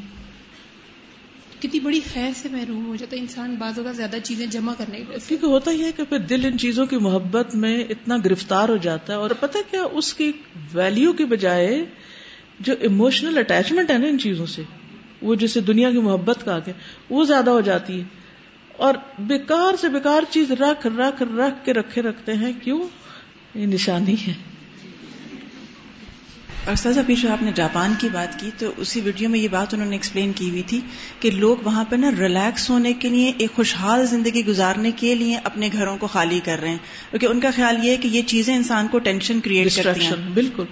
[1.61, 4.97] کتنی بڑی خیر سے محروم ہو جاتا ہے انسان۔ بعض اوقات زیادہ چیزیں جمع کرنے
[4.97, 8.69] کی کیونکہ ہوتا ہی ہے کہ پھر دل ان چیزوں کی محبت میں اتنا گرفتار
[8.69, 10.31] ہو جاتا ہے اور پتہ کیا اس کی
[10.73, 11.85] ویلیو کی بجائے
[12.59, 14.61] جو ایموشنل اٹیچمنٹ ہے نا ان چیزوں سے
[15.21, 16.71] وہ جسے دنیا کی محبت کا آگے
[17.09, 18.26] وہ زیادہ ہو جاتی ہے۔
[18.77, 22.81] اور بیکار سے بیکار چیز رکھ رکھ رکھ کے رکھے رکھتے ہیں کیوں؟
[23.55, 24.33] یہ نشانی ہے۔
[26.77, 29.87] سزا پیچھے آپ نے جاپان کی بات کی تو اسی ویڈیو میں یہ بات انہوں
[29.87, 30.81] نے ایکسپلین کی ہوئی تھی
[31.19, 35.39] کہ لوگ وہاں پہ نا ریلیکس ہونے کے لیے ایک خوشحال زندگی گزارنے کے لیے
[35.43, 36.77] اپنے گھروں کو خالی کر رہے ہیں۔
[37.09, 40.29] کیونکہ ان کا خیال یہ ہے کہ یہ چیزیں انسان کو ٹینشن کریٹ کرتی ہیں۔
[40.33, 40.63] بالکل۔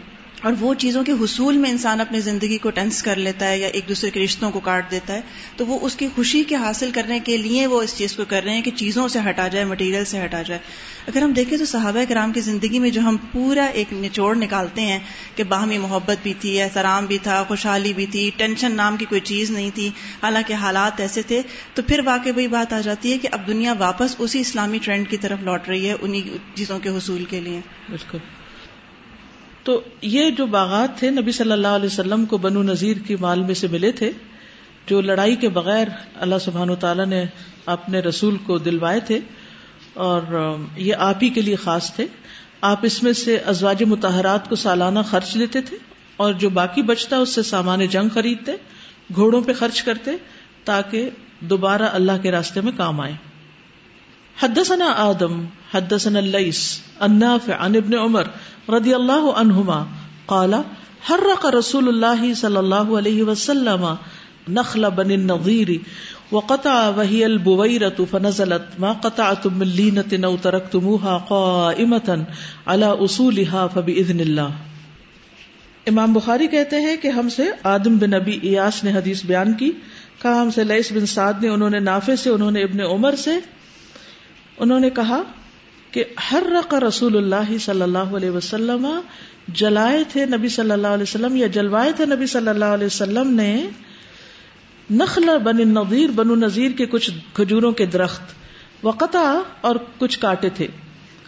[0.45, 3.67] اور وہ چیزوں کے حصول میں انسان اپنی زندگی کو ٹینس کر لیتا ہے یا
[3.67, 5.21] ایک دوسرے کے رشتوں کو کاٹ دیتا ہے،
[5.57, 8.43] تو وہ اس کی خوشی کے حاصل کرنے کے لیے وہ اس چیز کو کر
[8.43, 10.59] رہے ہیں کہ چیزوں سے ہٹا جائے مٹیریل سے ہٹا جائے۔
[11.07, 14.81] اگر ہم دیکھیں تو صحابہ کرام کی زندگی میں جو ہم پورا ایک نچوڑ نکالتے
[14.81, 14.99] ہیں
[15.35, 19.21] کہ باہمی محبت بھی تھی، احترام بھی تھا، خوشحالی بھی تھی، ٹینشن نام کی کوئی
[19.21, 19.87] چیز نہیں تھی،
[20.23, 21.41] حالانکہ حالات ایسے تھے،
[21.73, 25.09] تو پھر واقع وہی بات آ جاتی ہے کہ اب دنیا واپس اسی اسلامی ٹرینڈ
[25.09, 28.17] کی طرف لوٹ رہی ہے انہی چیزوں کے حصول کے لیے۔ بالکل۔
[29.65, 33.43] تو یہ جو باغات تھے، نبی صلی اللہ علیہ وسلم کو بنو نذیر کی مال
[33.43, 34.11] میں سے ملے تھے،
[34.87, 37.25] جو لڑائی کے بغیر اللہ سبحان و تعالیٰ نے
[37.65, 39.19] اپنے رسول کو دلوائے تھے
[39.93, 40.21] اور
[40.77, 42.05] یہ آپ ہی کے لیے خاص تھے۔
[42.61, 45.77] آپ اس میں سے ازواج متحرات کو سالانہ خرچ لیتے تھے
[46.17, 48.51] اور جو باقی بچتا اس سے سامان جنگ خریدتے،
[49.15, 50.11] گھوڑوں پہ خرچ کرتے
[50.63, 51.09] تاکہ
[51.39, 53.13] دوبارہ اللہ کے راستے میں کام آئے۔
[54.39, 55.45] حدثنا آدم
[55.75, 56.63] حدثنا اللیس
[57.01, 58.33] النافع عن ابن عمر
[58.69, 59.79] رضی اللہ عنہما
[60.25, 60.53] قال،
[61.09, 63.85] حرق رسول اللہ صلی اللہ علیہ وسلم
[64.53, 65.69] نخل بن النظیر
[66.31, 72.09] وقطع وهي البويرة فنزلت ما قطعتم من لينة أو تركتموها قائمة
[72.67, 74.49] على أصولها فبإذن الله.
[75.85, 79.71] امام بخاری کہتے ہیں کہ ہم سے آدم بن نبی ایاس نے حدیث بیان کی،
[80.21, 83.15] کہا ہم سے لئیس بن سعد نے، انہوں نے نافع سے، انہوں نے ابن عمر
[83.23, 83.37] سے،
[84.57, 85.21] انہوں نے کہا
[85.95, 88.87] کہ ہر رق رسول اللہ صلی اللہ علیہ وسلم،
[89.47, 93.33] جلائے تھے نبی صلی اللہ علیہ وسلم یا جلوائے تھے نبی صلی اللہ علیہ وسلم
[93.33, 93.67] نے
[94.91, 98.21] نخل بن نظیر بن نذیر کے کچھ کھجوروں کے درخت
[98.83, 100.67] وقتا اور کچھ کاٹے تھے۔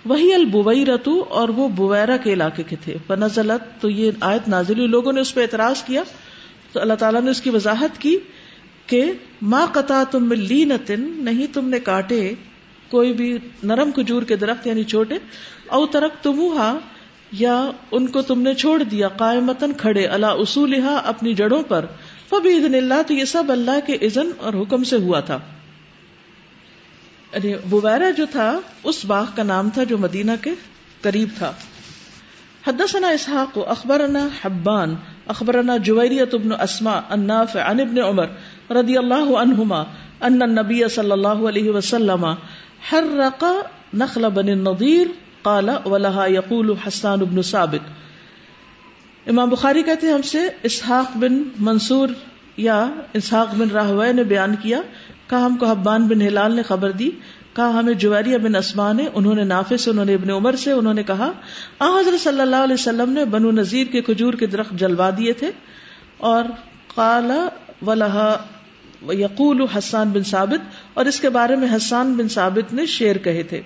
[0.05, 4.87] وہی البوئی رتو اور وہ بویرا کے علاقے کے تھے۔ بنزلت تو یہ آیت نازلی
[4.87, 6.03] لوگوں نے اس پہ اعتراض کیا۔
[6.71, 8.17] تو اللہ تعالیٰ نے اس کی وضاحت کی
[8.85, 9.11] کہ
[9.41, 10.65] ماں قطع تم میں لی
[10.97, 12.33] نہیں تم نے کاٹے
[12.89, 15.15] کوئی بھی نرم کھجور کے درخت یعنی چھوٹے،
[15.67, 16.77] او ترک تمہا
[17.31, 21.85] یا ان کو تم نے چھوڑ دیا قائمتن کھڑے اللہ اصول اپنی جڑوں پر۔
[22.29, 25.39] فبی اللہ، تو یہ سب اللہ کے عزن اور حکم سے ہوا تھا۔
[27.33, 30.51] یعنی بویرا جو تھا، اس باغ کا نام تھا جو مدینہ کے
[31.01, 31.53] قریب تھا۔
[32.67, 34.95] حدثنا اسحاق، اخبرنا حبان،
[35.27, 38.27] اخبرنا جویریت ابن اسما النافع عن ابن عمر
[38.71, 39.79] رضی اللہ عنہما،
[40.21, 42.25] ان النبی صلی اللہ علیہ وسلم
[42.81, 43.43] حرق
[43.93, 45.07] نخل بن النضیر
[45.43, 47.89] قال ولها يقول حسان بن ثابت.
[49.29, 52.09] امام بخاری کہتے ہیں ہم سے اسحاق بن منصور
[52.57, 52.77] یا
[53.13, 54.81] اسحاق بن راہوے نے بیان کیا،
[55.29, 57.09] کہا ہم کو حبان بن ہلال نے خبر دی،
[57.55, 60.71] کہا ہمیں جویریہ بن اسما نے، انہوں نے نافع سے، انہوں نے ابن عمر سے،
[60.71, 61.31] انہوں نے کہا
[61.79, 65.33] آ حضرت صلی اللہ علیہ وسلم نے بنو نذیر کے کھجور کے درخت جلوا دیے
[65.33, 65.51] تھے
[66.17, 66.43] اور
[66.95, 67.31] قال
[67.87, 68.29] ولہا
[69.01, 70.61] یقول حسان بن ثابت،
[70.93, 73.61] اور اس کے بارے میں حسان بن ثابت نے شیر کہے تھے۔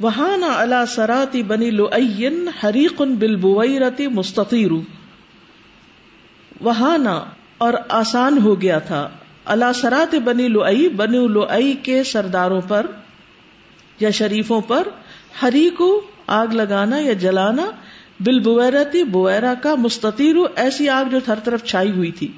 [0.00, 1.86] وہاں نہ اللہ سراتی بنی لو
[2.64, 3.36] حریق بل
[4.08, 4.70] مستطیر
[6.60, 7.24] وہاں نہ
[7.58, 9.08] اور آسان ہو گیا تھا۔
[9.44, 10.60] اللہ سرات بنی لو
[10.96, 11.44] بنی لو
[11.82, 12.86] کے سرداروں پر
[14.00, 14.88] یا شریفوں پر
[15.42, 17.70] ہری کو آگ لگانا یا جلانا
[18.20, 22.28] بل بویرتی بویرا کا مستطیر، ایسی آگ جو ہر طرف چھائی ہوئی تھی۔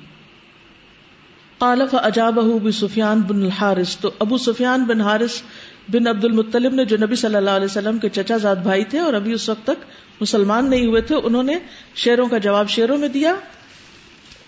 [1.63, 3.97] قالف اجاب ابو سفیان بن الحارث.
[3.97, 5.41] تو ابو سفیان بن حارث
[5.89, 8.99] بن عبد المطلب نے جو نبی صلی اللہ علیہ وسلم کے چچا زاد بھائی تھے
[8.99, 9.85] اور ابھی اس وقت تک
[10.21, 11.59] مسلمان نہیں ہوئے تھے، انہوں نے
[11.95, 13.35] شیروں کا جواب شیروں میں دیا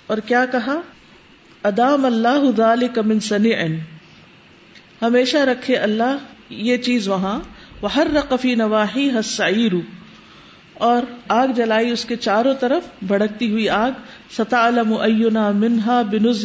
[0.07, 0.81] اور کیا کہا؟
[1.63, 3.53] ادام اللہ کمن سنی
[5.03, 6.17] ہمیشہ رکھے اللہ
[6.49, 7.39] یہ چیز وہاں
[7.97, 9.75] ہر رقفی نواحی حسائر
[10.85, 14.01] اور آگ جلائی اس کے چاروں طرف بھڑکتی ہوئی آگ
[14.37, 16.45] ستا علم اینا منہا بنز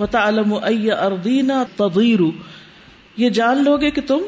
[0.00, 1.64] و تعلم اردینا
[3.16, 4.18] یہ جان لو گے کہ تم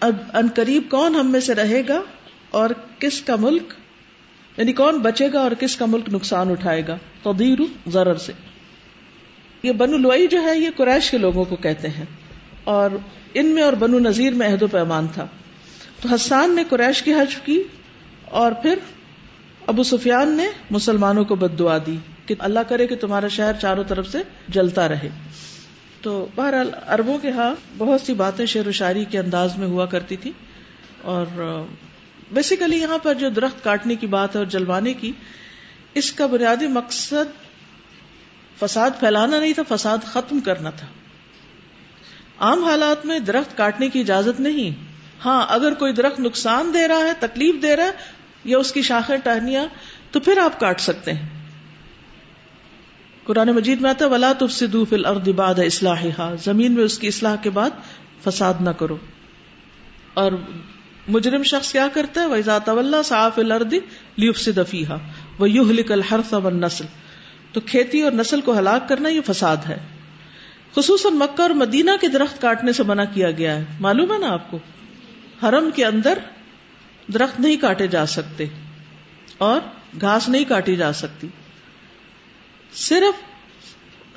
[0.00, 2.02] اب ان قریب کون ہم میں سے رہے گا
[2.50, 3.74] اور کس کا ملک؟
[4.56, 8.32] یعنی کون بچے گا اور کس کا ملک نقصان اٹھائے گا؟ تدیر ضرر سے۔
[9.62, 12.04] یہ بنو لوئی جو ہے، یہ قریش کے لوگوں کو کہتے ہیں۔
[12.64, 12.90] اور
[13.34, 15.26] ان میں اور بنو نذیر میں عہد و پیمان تھا۔
[16.00, 17.62] تو حسان نے قریش کی حج کی
[18.24, 18.78] اور پھر
[19.66, 21.96] ابو سفیان نے مسلمانوں کو بد دعا دی۔
[22.26, 24.18] کہ اللہ کرے کہ تمہارا شہر چاروں طرف سے
[24.48, 25.08] جلتا رہے۔
[26.02, 29.86] تو بہرحال اربوں کے ہاں بہت سی باتیں شعر و شاعری کے انداز میں ہوا
[29.86, 30.32] کرتی تھی
[31.02, 31.26] اور
[32.32, 35.12] بیسیکلی یہاں پر جو درخت کاٹنے کی بات ہے اور جلوانے کی،
[35.94, 37.44] اس کا بنیادی مقصد
[38.60, 40.86] فساد پھیلانا نہیں تھا، فساد ختم کرنا تھا۔
[42.38, 44.84] عام حالات میں درخت کاٹنے کی اجازت نہیں۔
[45.24, 47.90] ہاں اگر کوئی درخت نقصان دے رہا ہے، تکلیف دے رہا ہے
[48.44, 49.66] یا اس کی شاخیں ٹہنیاں،
[50.10, 51.43] تو پھر آپ کاٹ سکتے ہیں۔
[53.24, 57.36] قرآن مجید میں آتا ولا تفسدوا فی الارض بعد اصلاحها زمین میں اس کی اصلاح
[57.36, 57.70] کے بعد
[58.24, 58.96] فساد نہ کرو۔
[60.14, 60.32] اور
[61.08, 63.78] مجرم شخص کیا کرتا ہے، وَإِذَا تَوَلَّا سَعَى فِي الْأَرْضِ
[64.18, 64.98] لِيُفْسِدَ فِيهَا۔
[65.38, 66.86] وَيُهْلِكَ الْحَرْثَ وَالنَّسْلَ۔
[67.52, 69.76] تو کھیتی اور نسل کو ہلاک کرنا یہ فساد ہے۔
[70.76, 74.28] خصوصاً مکہ اور مدینہ کے درخت کاٹنے سے منع کیا گیا ہے۔ معلوم ہے نا
[74.28, 74.58] آپ کو؟
[75.42, 76.18] حرم کے اندر
[77.14, 78.44] درخت نہیں کاٹے جا سکتے
[79.38, 79.60] اور
[80.00, 81.26] گھاس نہیں کاٹی جا سکتی۔
[82.74, 83.34] صرف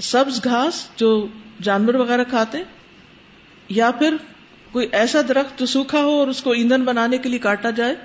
[0.04, 1.28] سبز گھاس جو
[1.62, 2.58] جانور وغیرہ کھاتے
[3.70, 4.16] یا پھر
[4.72, 7.96] کوئی ایسا درخت جو سوکھا ہو اور اس کو ایندھن بنانے کے لیے کاٹا جائے،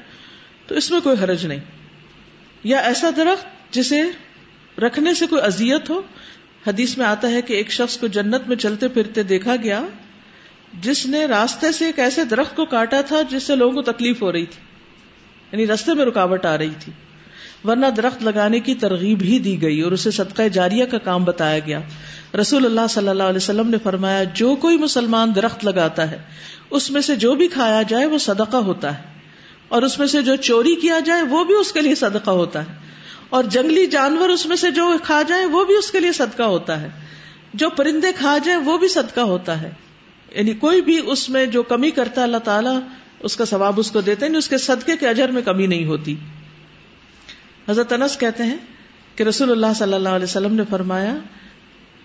[0.66, 1.58] تو اس میں کوئی حرج نہیں۔
[2.64, 4.02] یا ایسا درخت جسے
[4.78, 6.02] رکھنے سے کوئی اذیت ہو،
[6.66, 9.82] حدیث میں آتا ہے کہ ایک شخص کو جنت میں چلتے پھرتے دیکھا گیا،
[10.80, 14.22] جس نے راستے سے ایک ایسے درخت کو کاٹا تھا جس سے لوگوں کو تکلیف
[14.22, 14.60] ہو رہی تھی
[15.52, 16.92] یعنی رستے میں رکاوٹ آ رہی تھی۔
[17.64, 21.58] ورنہ درخت لگانے کی ترغیب ہی دی گئی اور اسے صدقہ جاریہ کا کام بتایا
[21.58, 21.80] گیا۔
[22.40, 26.18] رسول اللہ صلی اللہ علیہ وسلم نے فرمایا، جو کوئی مسلمان درخت لگاتا ہے،
[26.70, 29.02] اس میں سے جو بھی کھایا جائے وہ صدقہ ہوتا ہے۔
[29.68, 32.62] اور اس میں سے جو چوری کیا جائے، وہ بھی اس کے لیے صدقہ ہوتا
[32.62, 32.72] ہے۔
[33.28, 36.42] اور جنگلی جانور اس میں سے جو کھا جائے، وہ بھی اس کے لیے صدقہ
[36.42, 36.88] ہوتا ہے۔
[37.54, 39.70] جو پرندے کھا جائیں وہ بھی صدقہ ہوتا ہے۔
[40.32, 42.80] یعنی کوئی بھی اس میں جو کمی کرتا ہے، اللہ تعالیٰ
[43.20, 45.66] اس کا ثواب اس کو دیتے ہیں یعنی اس کے صدقے کے اجر میں کمی
[45.66, 46.16] نہیں ہوتی۔
[47.68, 48.56] حضرت انس کہتے ہیں
[49.16, 51.16] کہ رسول اللہ صلی اللہ علیہ وسلم نے فرمایا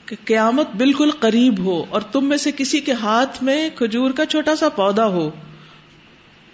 [0.06, 4.26] کہ قیامت بالکل قریب ہو اور تم میں سے کسی کے ہاتھ میں کھجور کا
[4.26, 5.32] چھوٹا سا پودا ہو۔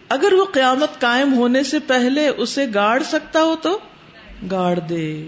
[0.10, 3.80] اگر وہ قیامت قائم ہونے سے پہلے اسے گاڑ سکتا ہو تو
[4.52, 5.28] گاڑ دے۔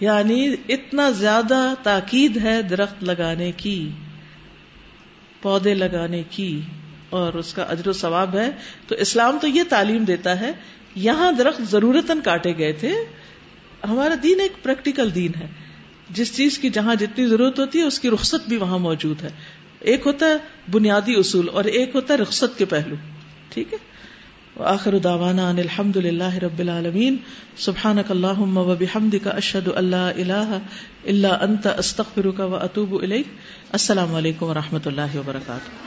[0.00, 3.90] یعنی اتنا زیادہ تاکید ہے درخت لگانے کی،
[5.42, 6.60] پودے لگانے کی
[7.10, 8.50] اور اس کا اجر و ثواب ہے۔
[8.88, 10.52] تو اسلام تو یہ تعلیم دیتا ہے
[10.96, 12.92] یہاں درخت ضرورت کاٹے گئے تھے۔
[13.88, 15.46] ہمارا دین ایک پریکٹیکل دین ہے۔
[16.10, 19.28] جس چیز کی جہاں جتنی ضرورت ہوتی ہے، اس کی رخصت بھی وہاں موجود ہے۔
[19.80, 20.36] ایک ہوتا ہے
[20.70, 22.94] بنیادی اصول اور ایک ہوتا ہے رخصت کے پہلو۔
[23.48, 23.78] ٹھیک ہے؟
[24.56, 27.16] آخر داوانا ان الحمد للہ رب العالمین۔
[27.56, 30.58] سبحان اللہ و بحمد کا اشد اللہ اللہ
[31.04, 33.02] اللہ انت استخر کا و اطوب
[33.72, 35.86] السلام علیکم و رحمۃ اللہ وبرکاتہ۔